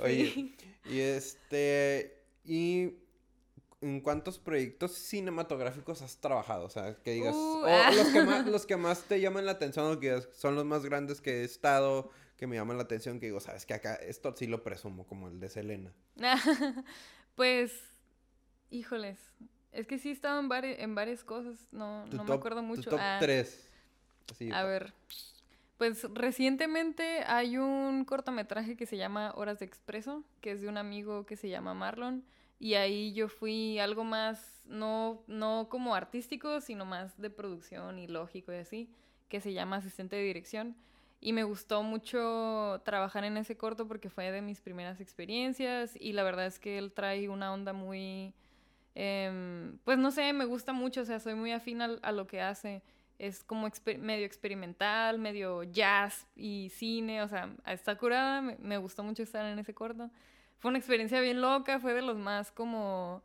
[0.00, 0.54] Oye,
[0.84, 1.95] y este, y ¿En
[4.06, 6.64] cuántos proyectos cinematográficos has trabajado?
[6.64, 7.90] O sea, que digas, uh, ah.
[7.92, 10.84] los, que más, los que más te llaman la atención o que son los más
[10.84, 14.32] grandes que he estado, que me llaman la atención, que digo, sabes que acá esto
[14.36, 15.92] sí lo presumo, como el de Selena.
[17.34, 17.72] pues,
[18.70, 19.18] híjoles,
[19.72, 22.84] es que sí he estado en, en varias cosas, no, no me acuerdo mucho.
[22.84, 23.68] Tu top ah, tres.
[24.52, 24.94] a ver,
[25.78, 30.76] pues recientemente hay un cortometraje que se llama Horas de Expreso, que es de un
[30.76, 32.22] amigo que se llama Marlon
[32.58, 38.06] y ahí yo fui algo más, no, no como artístico, sino más de producción y
[38.06, 38.90] lógico y así,
[39.28, 40.76] que se llama asistente de dirección.
[41.20, 46.12] Y me gustó mucho trabajar en ese corto porque fue de mis primeras experiencias y
[46.12, 48.34] la verdad es que él trae una onda muy,
[48.94, 52.40] em, pues no sé, me gusta mucho, o sea, soy muy afín a, lo que
[52.40, 52.82] hace.
[53.18, 59.02] Es como medio experimental, medio jazz y cine, o sea, está curada, me, me gustó
[59.02, 60.10] mucho estar en ese corto
[60.58, 63.22] fue una experiencia bien loca, fue de los más como,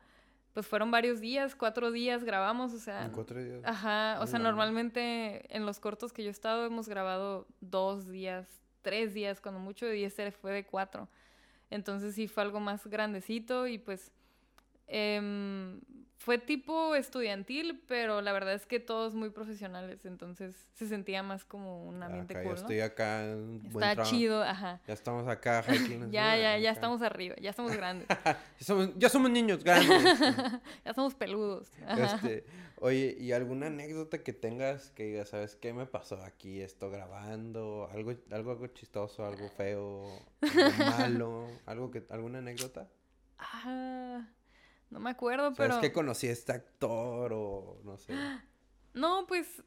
[0.54, 3.10] pues fueron varios días, cuatro días grabamos, o sea...
[3.14, 3.62] cuatro días.
[3.64, 8.48] Ajá, o sea, normalmente en los cortos que yo he estado hemos grabado dos días,
[8.82, 11.08] tres días, cuando mucho, y este fue de cuatro.
[11.70, 14.12] Entonces sí fue algo más grandecito y pues
[14.92, 15.80] eh,
[16.22, 21.46] fue tipo estudiantil, pero la verdad es que todos muy profesionales, entonces se sentía más
[21.46, 23.36] como un ambiente acá, Ya estoy acá.
[23.66, 24.80] Está chido, ajá.
[24.88, 25.66] Ya estamos acá,
[26.12, 28.08] Ya, ya, ya estamos arriba, ya estamos grandes.
[28.60, 30.20] ya, somos, ya somos niños grandes.
[30.86, 31.72] ya somos peludos.
[31.98, 32.46] Este,
[32.78, 37.90] oye, ¿y alguna anécdota que tengas que digas, sabes qué me pasó aquí, esto grabando,
[37.92, 40.06] algo, algo, algo chistoso, algo feo,
[40.42, 42.88] algo malo, algo que, alguna anécdota?
[43.40, 44.24] Ah.
[44.92, 45.76] No me acuerdo, pero...
[45.76, 48.14] Es que conocí a este actor o no sé?
[48.94, 49.64] No, pues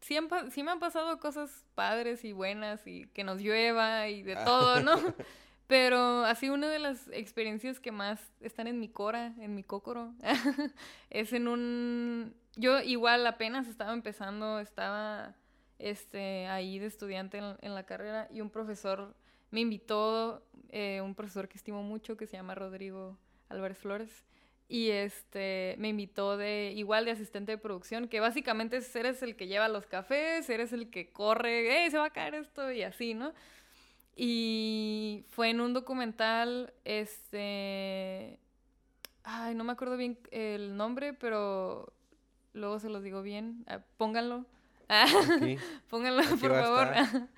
[0.00, 0.18] sí,
[0.50, 4.44] sí me han pasado cosas padres y buenas y que nos llueva y de ah.
[4.44, 4.96] todo, ¿no?
[5.68, 10.14] Pero así una de las experiencias que más están en mi cora, en mi cócoro,
[11.10, 12.34] es en un...
[12.56, 15.34] Yo igual apenas estaba empezando, estaba
[15.78, 19.14] este, ahí de estudiante en, la carrera y un profesor
[19.50, 24.24] me invitó, eh, un profesor que estimo mucho que se llama Rodrigo Álvarez Flores,
[24.68, 29.46] y este me invitó de igual de asistente de producción, que básicamente eres el que
[29.46, 32.72] lleva los cafés, eres el que corre, ¡eh, se va a caer esto!
[32.72, 33.32] y así, ¿no?
[34.16, 38.40] Y fue en un documental, este...
[39.24, 41.92] Ay, no me acuerdo bien el nombre, pero
[42.54, 43.64] luego se los digo bien.
[43.66, 44.46] Ah, pónganlo.
[45.90, 46.88] pónganlo, por favor.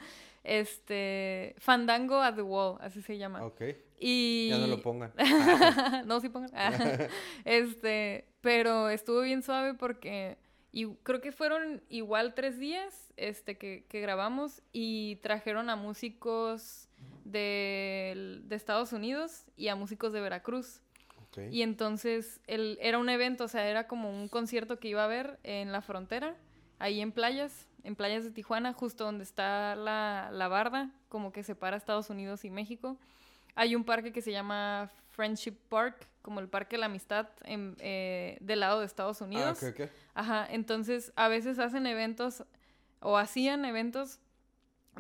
[0.49, 3.45] Este, Fandango at the Wall, así se llama.
[3.45, 3.63] Ok.
[3.99, 4.49] Y...
[4.51, 5.13] Ya no lo pongan.
[6.07, 6.51] no, sí pongan.
[7.45, 10.39] este, pero estuvo bien suave porque
[10.73, 16.89] Y creo que fueron igual tres días este, que, que grabamos y trajeron a músicos
[17.25, 20.81] de, de Estados Unidos y a músicos de Veracruz.
[21.51, 25.05] Y entonces el, era un evento, o sea, era como un concierto que iba a
[25.05, 26.35] haber en la frontera,
[26.79, 31.43] ahí en playas, en playas de Tijuana, justo donde está la, la barda, como que
[31.43, 32.97] separa Estados Unidos y México.
[33.55, 37.75] Hay un parque que se llama Friendship Park, como el Parque de la Amistad en,
[37.81, 39.63] eh, del lado de Estados Unidos.
[39.63, 42.45] Ah, ok, Ajá, entonces a veces hacen eventos
[43.01, 44.21] o hacían eventos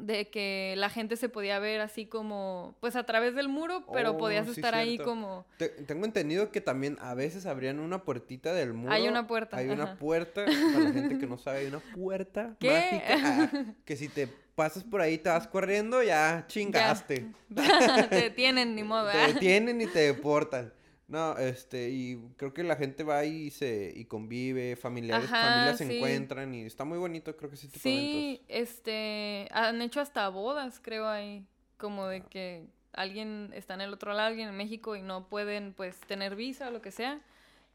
[0.01, 4.13] de que la gente se podía ver así como, pues a través del muro, pero
[4.13, 5.47] Oh, podías sí, estar ahí como...
[5.57, 8.93] Te- tengo entendido que también a veces abrían una puertita del muro.
[8.93, 10.45] Hay una puerta, Hay una puerta.
[10.45, 12.71] Para la gente que no sabe, hay una puerta ¿Qué?
[12.71, 13.51] mágica.
[13.53, 17.27] ah, que si te pasas por ahí, te vas corriendo, ya chingaste.
[18.11, 19.11] Te detienen, ni modo.
[19.11, 19.35] Te ¿verdad?
[19.35, 20.73] detienen y te deportan.
[21.09, 25.79] No, este, y creo que la gente va y se y convive, familiares, Ajá, familias
[25.79, 28.45] se encuentran y está muy bonito, creo que ese tipo de Sí, eventos.
[28.49, 31.47] este, han hecho hasta bodas, creo ahí,
[31.79, 35.73] como de que alguien está en el otro lado, alguien en México y no pueden,
[35.73, 37.21] pues, tener visa o lo que sea,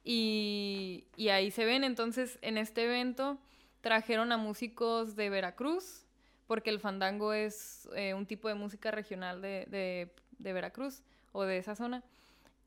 [0.03, 1.83] y, y ahí se ven.
[1.83, 3.39] Entonces, en este evento
[3.81, 6.05] trajeron a músicos de Veracruz,
[6.47, 11.43] porque el fandango es eh, un tipo de música regional de, de, de Veracruz o
[11.43, 12.03] de esa zona.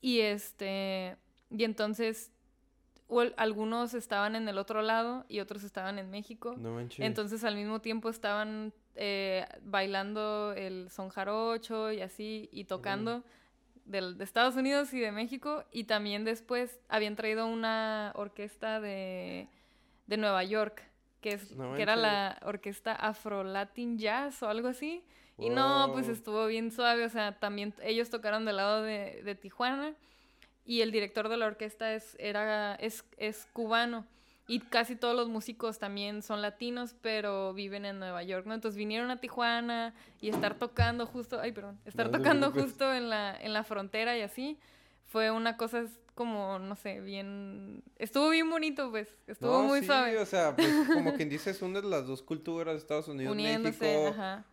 [0.01, 1.17] Y este,
[1.49, 2.31] y entonces,
[3.09, 6.55] el- algunos estaban en el otro lado y otros estaban en México.
[6.57, 7.05] No manches.
[7.05, 13.23] Entonces al mismo tiempo estaban eh, bailando el son jarocho y así, y tocando
[13.85, 15.63] del- de Estados Unidos y de México.
[15.71, 19.47] Y también después habían traído una orquesta de,
[20.07, 20.83] de Nueva York,
[21.21, 25.03] que, es, No que era la orquesta Afro Latin Jazz o algo así.
[25.37, 29.35] Y no, pues estuvo bien suave, o sea, también ellos tocaron del lado de, de
[29.35, 29.93] Tijuana
[30.65, 34.05] y el director de la orquesta es, era, es, es cubano
[34.47, 38.53] y casi todos los músicos también son latinos, pero viven en Nueva York, ¿no?
[38.53, 43.09] Entonces vinieron a Tijuana y estar tocando justo, ay, perdón, estar No tocando justo en
[43.09, 44.57] la, en la frontera y así,
[45.05, 45.85] fue una cosa
[46.17, 50.17] como, no sé, bien, estuvo bien bonito, pues, estuvo No, muy sí, suave.
[50.17, 53.79] o sea, pues, como quien dice, es una de las dos culturas Estados Unidos, Uniéndose,
[53.79, 54.07] México.
[54.09, 54.45] ajá.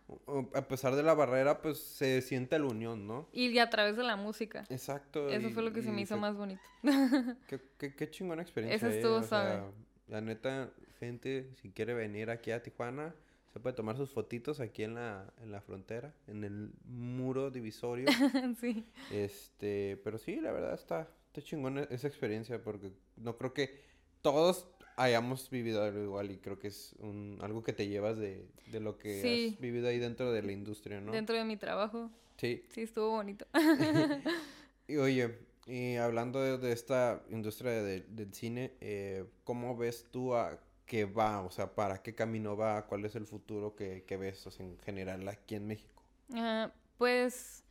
[0.53, 3.27] A pesar de la barrera, pues se siente la unión, ¿no?
[3.33, 4.63] Y a través de la música.
[4.69, 5.27] Exacto.
[5.27, 6.61] Eso y- fue lo que se me hizo fue- más bonito.
[7.49, 8.77] Qué, qué, qué chingona experiencia.
[8.87, 9.49] Eso eh, estuvo o suave.
[9.55, 9.65] sea,
[10.07, 13.13] la neta, gente, si quiere venir aquí a Tijuana,
[13.55, 18.05] se puede tomar sus fotitos aquí en la, en la frontera, en el muro divisorio.
[18.59, 18.83] sí.
[19.11, 23.79] este, pero sí, la verdad está, está chingona esa experiencia porque no creo que
[24.21, 28.45] todos hayamos vivido algo igual y creo que es un, algo que te llevas de,
[28.73, 29.53] de lo que Sí.
[29.55, 31.13] has vivido ahí dentro de la industria, ¿no?
[31.13, 32.11] Dentro de mi trabajo.
[32.35, 32.61] Sí.
[32.71, 33.45] Sí, estuvo bonito.
[34.89, 40.35] Y oye, y hablando de, de esta industria de- del cine, eh, ¿cómo ves tú
[40.35, 41.41] a qué va?
[41.41, 42.85] O sea, ¿para qué camino va?
[42.85, 46.03] ¿Cuál es el futuro que, que ves o sea, en general aquí en México?
[46.33, 47.63] Ah, pues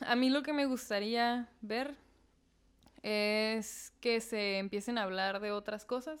[0.00, 1.94] a mí lo que me gustaría ver
[3.02, 6.20] es que se empiecen a hablar de otras cosas,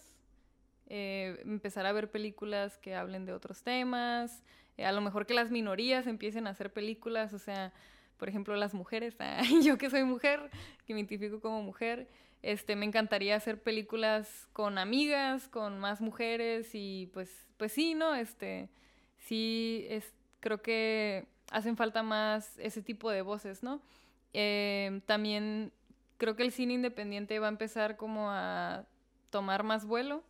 [0.88, 4.42] eh, empezar a ver películas que hablen de otros temas,
[4.76, 7.72] eh, a lo mejor que las minorías empiecen a hacer películas, o sea,
[8.18, 10.48] por ejemplo, las mujeres, ah, yo que soy mujer,
[10.86, 12.08] que me identifico como mujer,
[12.46, 18.14] este, me encantaría hacer películas con amigas, con más mujeres y pues, pues sí, ¿no?
[18.14, 18.68] Este,
[19.18, 23.80] sí, es, creo que hacen falta más ese tipo de voces, ¿no?
[24.32, 25.72] Eh, también
[26.18, 28.84] creo que el cine independiente va a empezar como a
[29.30, 30.22] tomar más vuelo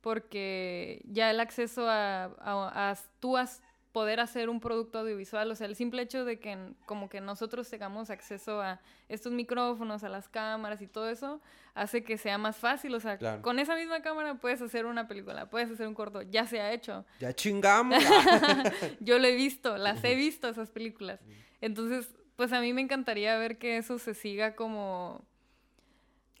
[0.00, 5.54] porque ya el acceso a, a, a tú as- poder hacer un producto audiovisual, o
[5.56, 10.08] sea, el simple hecho de que como que nosotros tengamos acceso a estos micrófonos, a
[10.08, 11.40] las cámaras y todo eso,
[11.74, 13.42] hace que sea más fácil, o sea, Claro.
[13.42, 16.72] con esa misma cámara puedes hacer una película, puedes hacer un corto, ya se ha
[16.72, 17.04] hecho.
[17.18, 17.98] ¡Ya chingamos!
[19.00, 21.20] Yo lo he visto, las he visto esas películas.
[21.60, 25.24] Entonces, pues a mí me encantaría ver que eso se siga como...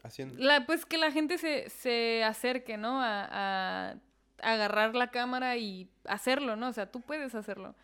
[0.02, 0.34] Haciendo...
[0.38, 3.02] La, pues que la gente se, se acerque, ¿no?
[3.02, 3.94] A, a
[4.42, 6.68] agarrar la cámara y hacerlo, ¿no?
[6.68, 7.74] O sea, tú puedes hacerlo.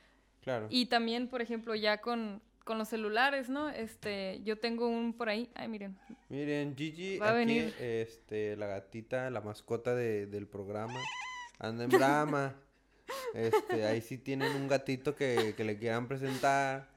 [0.43, 0.67] Claro.
[0.71, 3.69] Y también, por ejemplo, ya con, con los celulares, ¿no?
[3.69, 5.51] Este, yo tengo un por ahí.
[5.55, 5.99] Ay, miren.
[6.29, 7.75] Miren, Gigi, Va a aquí, venir.
[7.81, 11.01] este, la gatita, la mascota de- del programa,
[11.59, 12.55] anda en Brahma.
[13.35, 16.89] Este, ahí si tienen un gatito que, que le quieran presentar,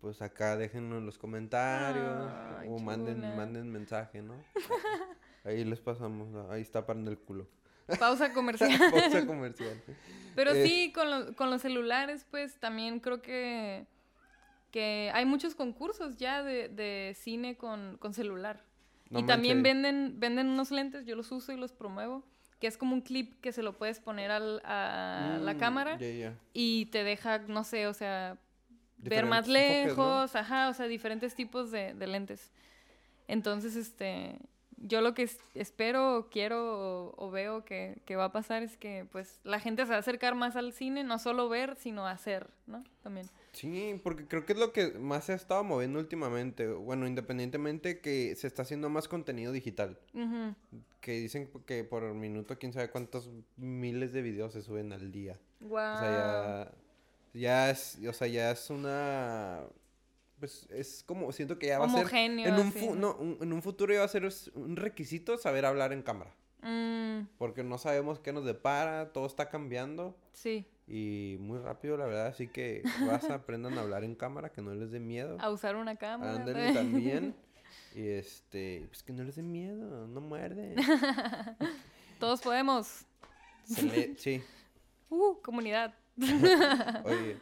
[0.00, 3.34] pues acá déjenlo en los comentarios Ay, o manden, chula.
[3.34, 4.34] manden mensaje, ¿no?
[5.44, 7.46] Ahí les pasamos, ahí está para el culo.
[7.98, 8.70] Pausa comercial.
[8.90, 9.82] Pausa comercial.
[10.34, 10.66] Pero Eh.
[10.66, 13.86] sí, con, lo- con los celulares, pues también creo que,
[14.70, 18.64] que hay muchos concursos ya de, de cine con, con celular.
[19.10, 22.24] No y también venden, venden unos lentes, yo los uso y los promuevo,
[22.58, 25.98] que es como un clip que se lo puedes poner al, a la Mm, cámara
[26.52, 28.38] y te deja, no sé, o sea,
[28.96, 30.04] ver más enfoques, ¿no?
[30.04, 32.50] lejos, ajá, o sea, diferentes tipos de, de lentes.
[33.28, 34.36] Entonces, este,
[34.86, 38.76] yo lo que es- espero, quiero o, o veo que, que va a pasar es
[38.76, 42.06] que, pues, la gente se va a acercar más al cine, no solo ver, sino
[42.06, 42.84] hacer, ¿no?
[43.02, 43.26] También.
[43.52, 46.66] Sí, porque creo que es lo que más se ha estado moviendo últimamente.
[46.68, 49.98] Bueno, independientemente que se está haciendo más contenido digital.
[51.00, 55.38] Que dicen que por minuto, quién sabe cuántos miles de videos se suben al día.
[55.60, 55.94] Guau.
[55.94, 56.72] O sea,
[57.32, 59.60] ya, ya es, o sea, ya es una,
[60.44, 62.94] pues es como, siento que ya va a ser, en un, así, ¿no?
[62.96, 66.34] no, un- en un futuro ya va a ser un requisito saber hablar en cámara.
[66.60, 72.04] Mm, Porque no sabemos qué nos depara, todo está cambiando sí, y muy rápido, la
[72.04, 72.26] verdad.
[72.26, 75.38] Así que vas aprendan a hablar en cámara, que no les dé miedo.
[75.40, 76.34] a usar una cámara.
[76.34, 77.34] Ándale también.
[77.96, 80.74] Y este, pues que no les dé miedo, no muerde.
[82.18, 83.04] Todos podemos.
[83.80, 84.42] Le- sí.
[85.08, 85.94] Uh, comunidad.
[87.04, 87.36] Oye,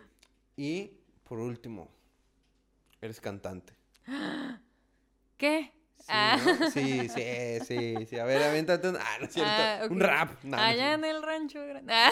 [0.57, 0.91] y
[1.29, 1.89] por último,
[3.03, 3.75] eres cantante.
[5.37, 5.73] ¿Qué?
[5.99, 6.37] Sí, Ah.
[6.45, 6.71] ¿no?
[6.71, 7.25] sí, sí,
[7.65, 8.19] sí, sí.
[8.19, 8.97] A ver, avéntate un...
[8.97, 9.53] Ah, no es cierto.
[9.55, 9.91] Ah, ok.
[9.93, 10.43] Un rap.
[10.43, 11.61] No, Allá en el rancho.
[11.89, 12.11] Ah.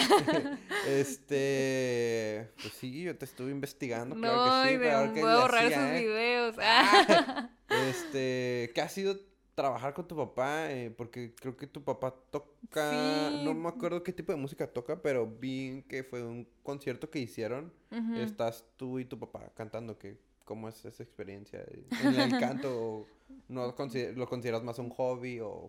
[0.86, 2.51] Este...
[2.61, 4.74] Pues sí, yo te estuve investigando, No, claro que sí.
[4.86, 6.05] a qué a le borrar hacía, esos ¿eh?
[6.07, 6.57] videos.
[6.61, 7.51] Ah,
[7.88, 8.70] este...
[8.74, 9.18] ¿Qué ha sido
[9.57, 10.70] trabajar con tu papá?
[10.70, 12.91] Eh, porque creo que tu papá toca...
[13.30, 13.43] Sí.
[13.45, 17.18] No me acuerdo qué tipo de música toca, pero vi que fue un concierto que
[17.18, 17.72] hicieron.
[17.91, 18.14] Ujú.
[18.16, 20.16] Estás tú y tu papá cantando, que
[20.51, 21.64] ¿cómo es esa experiencia?
[22.03, 23.07] ¿En el canto
[23.46, 23.72] no
[24.16, 25.68] lo consideras más un hobby o...?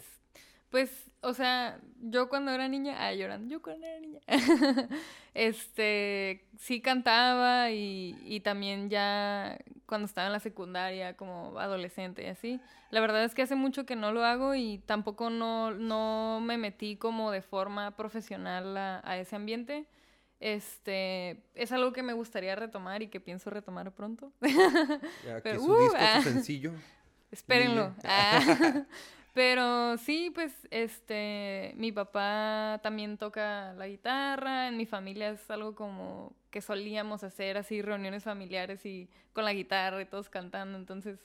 [0.72, 0.90] Pues,
[1.22, 4.22] o sea, yo cuando era niña, ah, llorando, yo cuando era niña,
[5.36, 12.28] este, sí cantaba y, y también ya cuando estaba en la secundaria, como adolescente y
[12.28, 12.60] así.
[12.90, 16.58] La verdad es que hace mucho que no lo hago y tampoco no, no me
[16.58, 19.86] metí como de forma profesional a ese ambiente.
[20.42, 24.34] Este, es algo que me gustaría retomar y que pienso retomar pronto.
[25.24, 26.22] Ya que Pero, su uh, disco, ah.
[26.24, 26.74] su sencillo.
[27.32, 27.94] Espérenlo.
[28.04, 28.42] Ah,
[29.34, 35.74] Pero sí, pues, este, mi papá también toca la guitarra, en mi familia es algo
[35.74, 41.18] como que solíamos hacer así reuniones familiares y con la guitarra y todos cantando, entonces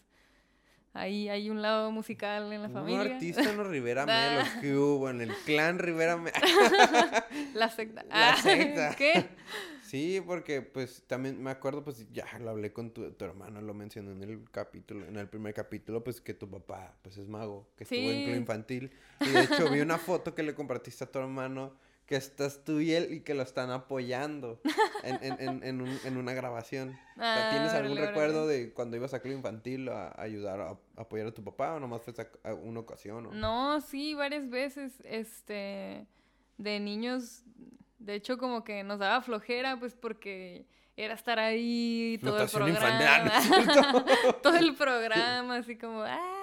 [0.99, 3.15] ahí hay un lado musical en la Un familia.
[3.15, 6.41] artista en los Rivera Melos que hubo, en el clan Rivera Melos.
[7.55, 8.05] La secta.
[8.09, 8.95] La Ah, secta.
[8.99, 9.27] ¿Qué?
[9.83, 13.73] Sí, porque pues también me acuerdo, pues ya lo hablé con tu, tu hermano, lo
[13.73, 17.69] mencioné en el capítulo, en el primer capítulo, pues que tu papá pues es mago,
[17.77, 18.91] que estuvo en club infantil.
[19.21, 21.73] Y de hecho vi una foto que le compartiste a tu hermano,
[22.07, 24.61] que estás tú y él y que lo están apoyando
[25.03, 26.97] en, en, en, en, un- en una grabación.
[27.17, 30.61] O sea, ¿Tienes Ah, algún recuerdo de cuando ibas a club infantil a, a ayudar
[30.61, 33.27] a, a apoyar a tu papá o nomás fue a una ocasión?
[33.27, 36.07] o- No, sí, varias veces, este,
[36.59, 37.43] de niños,
[37.99, 40.65] de hecho como que nos daba flojera, pues porque
[40.97, 44.05] era estar ahí todo el infantil, ah, programa,
[44.43, 46.36] todo el programa, así como, ah,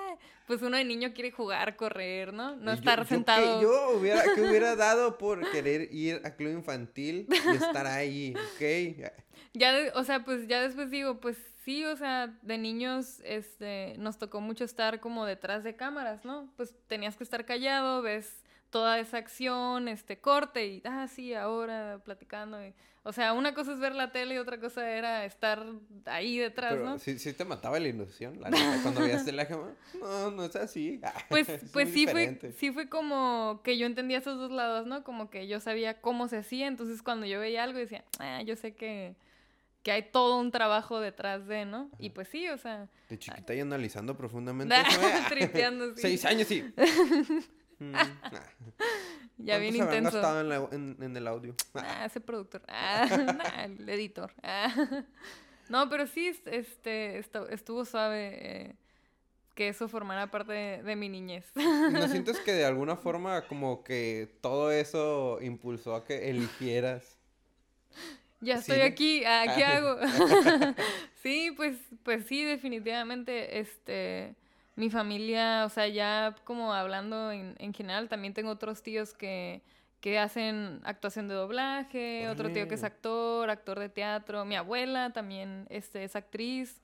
[0.53, 2.55] pues uno de niño quiere jugar, correr, ¿no?
[2.55, 3.61] No yo- estar yo que- sentado.
[3.61, 9.11] Yo, hubiera, que hubiera dado por querer ir a club infantil y estar ahí, ¿ok?
[9.53, 13.95] Ya, de- o sea, pues ya después digo, pues sí, o sea, de niños, este,
[13.97, 16.51] nos tocó mucho estar como detrás de cámaras, ¿no?
[16.57, 22.01] Pues tenías que estar callado, ves toda esa acción, este, corte y, ah, sí, ahora
[22.03, 22.63] platicando.
[22.65, 22.73] y-
[23.05, 25.65] o sea, una cosa es ver la tele y otra cosa era estar
[26.05, 26.99] ahí detrás, Pero ¿no?
[26.99, 29.73] sí, sí te mataba la ilusión, la neta, cuando veías la cámara.
[29.99, 31.01] No, no es así.
[31.29, 34.87] Pues, Es pues muy sí fue, sí fue como que yo entendía esos dos lados,
[34.87, 35.03] ¿no?
[35.03, 38.55] Como que yo sabía cómo se hacía, entonces cuando yo veía algo decía, ah, yo
[38.55, 39.15] sé que,
[39.81, 41.89] que hay todo un trabajo detrás de, ¿no?
[41.99, 44.73] Y pues sí, o sea, De chiquita y analizando profundamente
[45.29, 46.01] tripeando, sí.
[46.01, 46.63] Seis años y...
[47.79, 47.91] Mm,
[48.31, 48.41] nah.
[49.37, 50.39] ya bien ¿Cuántos habrán intenso.
[50.41, 51.55] en, la- en- en el audio?
[51.73, 52.61] Ah, ese productor.
[52.67, 53.05] Ah,
[53.37, 54.31] nah, el editor.
[54.43, 54.73] Ah.
[55.69, 58.75] No, pero sí, es- este, estu- estuvo suave eh,
[59.55, 61.45] que eso formara parte de, de mi niñez.
[61.55, 61.63] ¿Y
[61.93, 67.17] ¿No sientes que de alguna forma como que todo eso impulsó a que eligieras?
[68.41, 68.87] Ya estoy ¿Cine?
[68.87, 69.77] aquí, ah, ¿qué Ah.
[69.77, 69.97] hago?
[71.23, 74.35] sí, pues, pues sí, definitivamente, este,
[74.75, 79.61] mi familia, o sea, ya como hablando en, en general, también tengo otros tíos que,
[79.99, 85.13] que hacen actuación de doblaje, otro tío que es actor, actor de teatro, mi abuela
[85.13, 86.81] también, este, es actriz,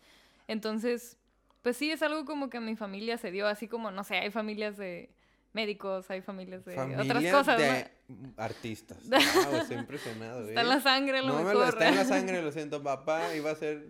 [0.48, 1.18] entonces,
[1.62, 4.32] pues sí, es algo como que mi familia se dio, así como, no sé, hay
[4.32, 5.10] familias de
[5.54, 7.66] médicos, hay familias de otras cosas, ¿no?
[7.66, 7.92] de
[8.38, 8.98] artistas.
[9.10, 10.48] Wow, estoy impresionado.
[10.48, 10.70] Está en ¿eh?
[10.70, 11.56] la sangre, a lo No, me mejor.
[11.56, 13.36] lo está en la sangre, lo siento, papá.
[13.36, 13.88] Iba a hacer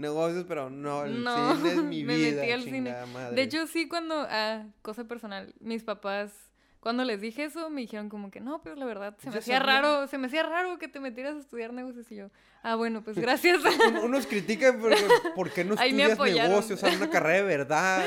[0.00, 2.94] negocios, pero no, el No, cine es mi me vida, metí al cine.
[3.12, 3.36] madre.
[3.36, 6.32] De hecho, sí, cuando, ah, cosa personal, mis papás
[6.80, 9.38] cuando les dije eso, me dijeron como que no, pero la verdad, se me Ya
[9.40, 9.74] hacía sabía.
[9.82, 12.30] raro, se me hacía raro que te metieras a estudiar negocios y yo,
[12.62, 13.58] ah, bueno, pues gracias.
[13.62, 14.96] Un- Unos critican porque,
[15.36, 18.02] ¿por qué no Ahí estudias negocios, haz una carrera de verdad?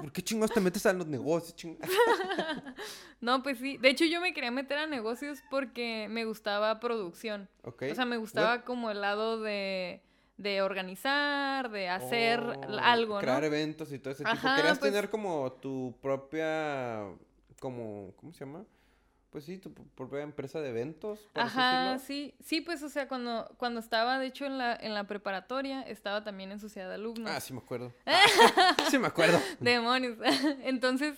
[0.00, 1.76] ¿Por qué chingos te metes a los negocios?
[3.20, 3.76] no, pues sí.
[3.76, 7.50] De hecho, yo me quería meter a negocios porque me gustaba producción.
[7.64, 7.82] Ok.
[7.92, 10.00] O sea, me gustaba como el lado de,
[10.36, 13.46] de organizar, de hacer Oh, algo, Crear ¿no?
[13.46, 14.36] eventos y todo ese tipo.
[14.36, 17.04] Ajá, Querías pues- tener como tu propia,
[17.60, 18.64] como, ¿cómo se llama?
[19.30, 21.28] Pues sí, tu propia empresa de eventos.
[21.34, 25.08] Ajá, sí, sí, pues, o sea, cuando, cuando estaba, de hecho, en la, en la
[25.08, 27.28] preparatoria, estaba también en sociedad de alumnos.
[27.28, 27.92] Ah, sí me acuerdo.
[28.90, 29.40] sí me acuerdo.
[29.60, 30.18] Demonios.
[30.62, 31.16] Entonces,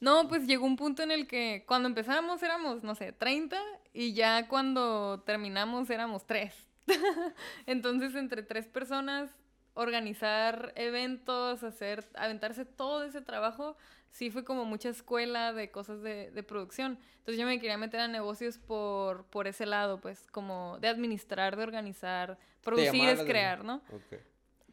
[0.00, 3.58] no, pues llegó un punto en el que cuando empezamos éramos, no sé, 30
[3.92, 6.54] y ya cuando terminamos éramos 3.
[7.66, 9.30] Entonces, entre tres personas,
[9.74, 13.76] organizar eventos, hacer, aventarse todo ese trabajo,
[14.10, 16.98] sí fue como mucha escuela de cosas de, de producción.
[17.18, 21.56] Entonces yo me quería meter a negocios por, por ese lado, pues como de administrar,
[21.56, 23.76] de organizar, producir es crear, ¿no?
[23.92, 24.20] Ok.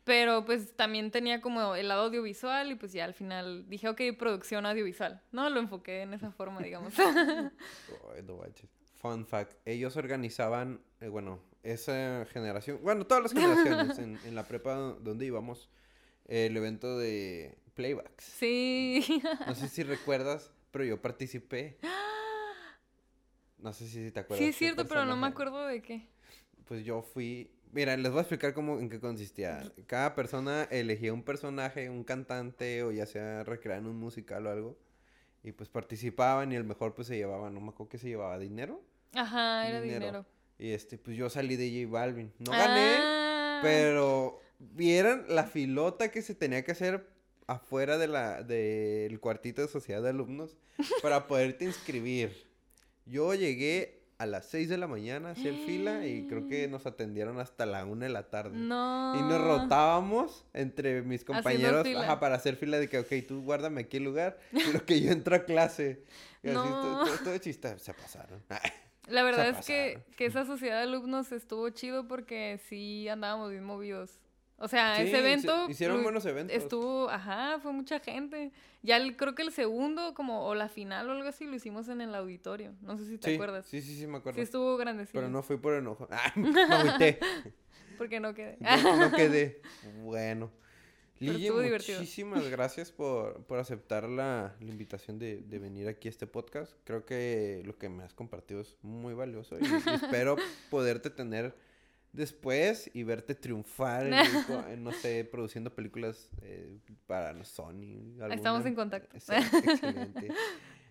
[0.03, 4.01] Pero pues también tenía como el lado audiovisual y pues ya al final dije, ok,
[4.18, 5.22] producción audiovisual.
[5.34, 6.93] No, lo enfoqué en esa forma, digamos.
[8.95, 11.39] Fun fact, ellos organizaban, eh, bueno,
[11.72, 15.70] esa generación, bueno, todas las generaciones en, en la prepa donde íbamos,
[16.26, 18.24] el evento de playbacks.
[18.24, 19.22] sí.
[19.45, 21.78] No sé si recuerdas, pero yo participé.
[23.59, 24.43] No sé si te acuerdas.
[24.43, 26.07] Sí, es cierto, pero no me acuerdo de qué.
[26.68, 27.51] Pues yo fui.
[27.72, 29.72] Mira, les voy a explicar cómo en qué consistía.
[29.88, 34.78] Cada persona elegía un personaje, un cantante, o ya sea recreaban un musical o algo.
[35.43, 38.38] Y pues participaban y el mejor pues se llevaba, no me acuerdo qué se llevaba,
[38.38, 38.82] dinero.
[39.13, 39.99] Ajá, era Dinero.
[40.05, 40.26] dinero.
[40.60, 42.32] Y este, pues yo salí de J Balvin.
[42.39, 43.60] No gané, Ah.
[43.62, 47.08] pero vieran la filota que se tenía que hacer
[47.45, 50.58] afuera de la, del cuartito de sociedad de alumnos
[51.01, 52.47] para poderte inscribir.
[53.05, 56.88] Yo llegué a las 6 de la mañana, hacía el fila y creo que nos
[56.88, 58.58] atendieron hasta la 1 de la tarde.
[58.58, 59.14] No.
[59.16, 63.82] Y nos rotábamos entre mis compañeros ajá, para hacer fila de que, ok, tú guárdame
[63.82, 64.39] aquí el lugar,
[64.74, 66.03] lo que yo entro a clase.
[66.41, 66.64] Y así, No.
[66.64, 68.41] todo, todo, todo chiste, se pasaron.
[69.08, 73.64] La verdad es que, que esa sociedad de alumnos estuvo chido porque sí andábamos bien
[73.64, 74.20] movidos.
[74.60, 76.58] O sea, Sí, ese evento hicieron buenos eventos.
[76.58, 78.51] estuvo, ajá, fue mucha gente.
[78.82, 81.88] Ya el- creo que el segundo, como, o la final o algo así, lo hicimos
[81.89, 82.74] en el auditorio.
[82.82, 83.68] No sé si te sí, acuerdas.
[83.68, 84.38] Sí, sí, sí, me acuerdo.
[84.38, 85.14] Sí estuvo grandecito.
[85.20, 86.08] Pero no fui por enojo.
[86.12, 87.20] Ah, me agüité.
[87.99, 88.58] Porque no quedé.
[88.60, 89.62] No, no quedé.
[90.01, 90.51] Bueno.
[91.20, 91.99] Lille, divertido.
[91.99, 96.74] muchísimas gracias por, por aceptar la, la invitación de, de venir aquí a este podcast.
[96.84, 99.65] Creo que lo que me has compartido es muy valioso y, y
[99.95, 100.38] espero
[100.70, 101.55] poderte tener
[102.13, 108.18] después y verte triunfar, en, no sé, produciendo películas eh, para Sony.
[108.32, 109.15] Estamos en contacto.
[109.15, 110.30] Excelente.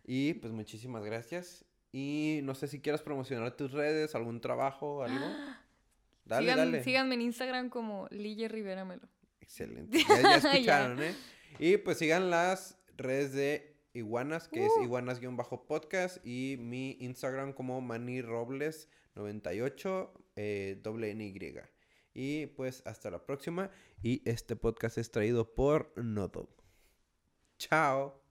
[0.07, 1.65] Y pues muchísimas gracias.
[1.93, 5.25] Y no sé si quieras promocionar tus redes, algún trabajo, algo.
[6.25, 6.83] Dale, dale.
[6.83, 9.09] Síganme en Instagram como Lille Rivera Melo.
[9.41, 9.99] Excelente.
[10.09, 11.15] Ya, escucharon, ¿eh?
[11.59, 14.67] Y pues sigan las redes de Iguanas, que Uh.
[14.67, 21.55] es iguanas-podcast y mi Instagram como manirobles98, eh, doble N Y.
[22.13, 23.71] Y pues hasta la próxima.
[24.03, 26.51] Y este podcast es traído por Nodo.
[27.59, 28.26] Chao.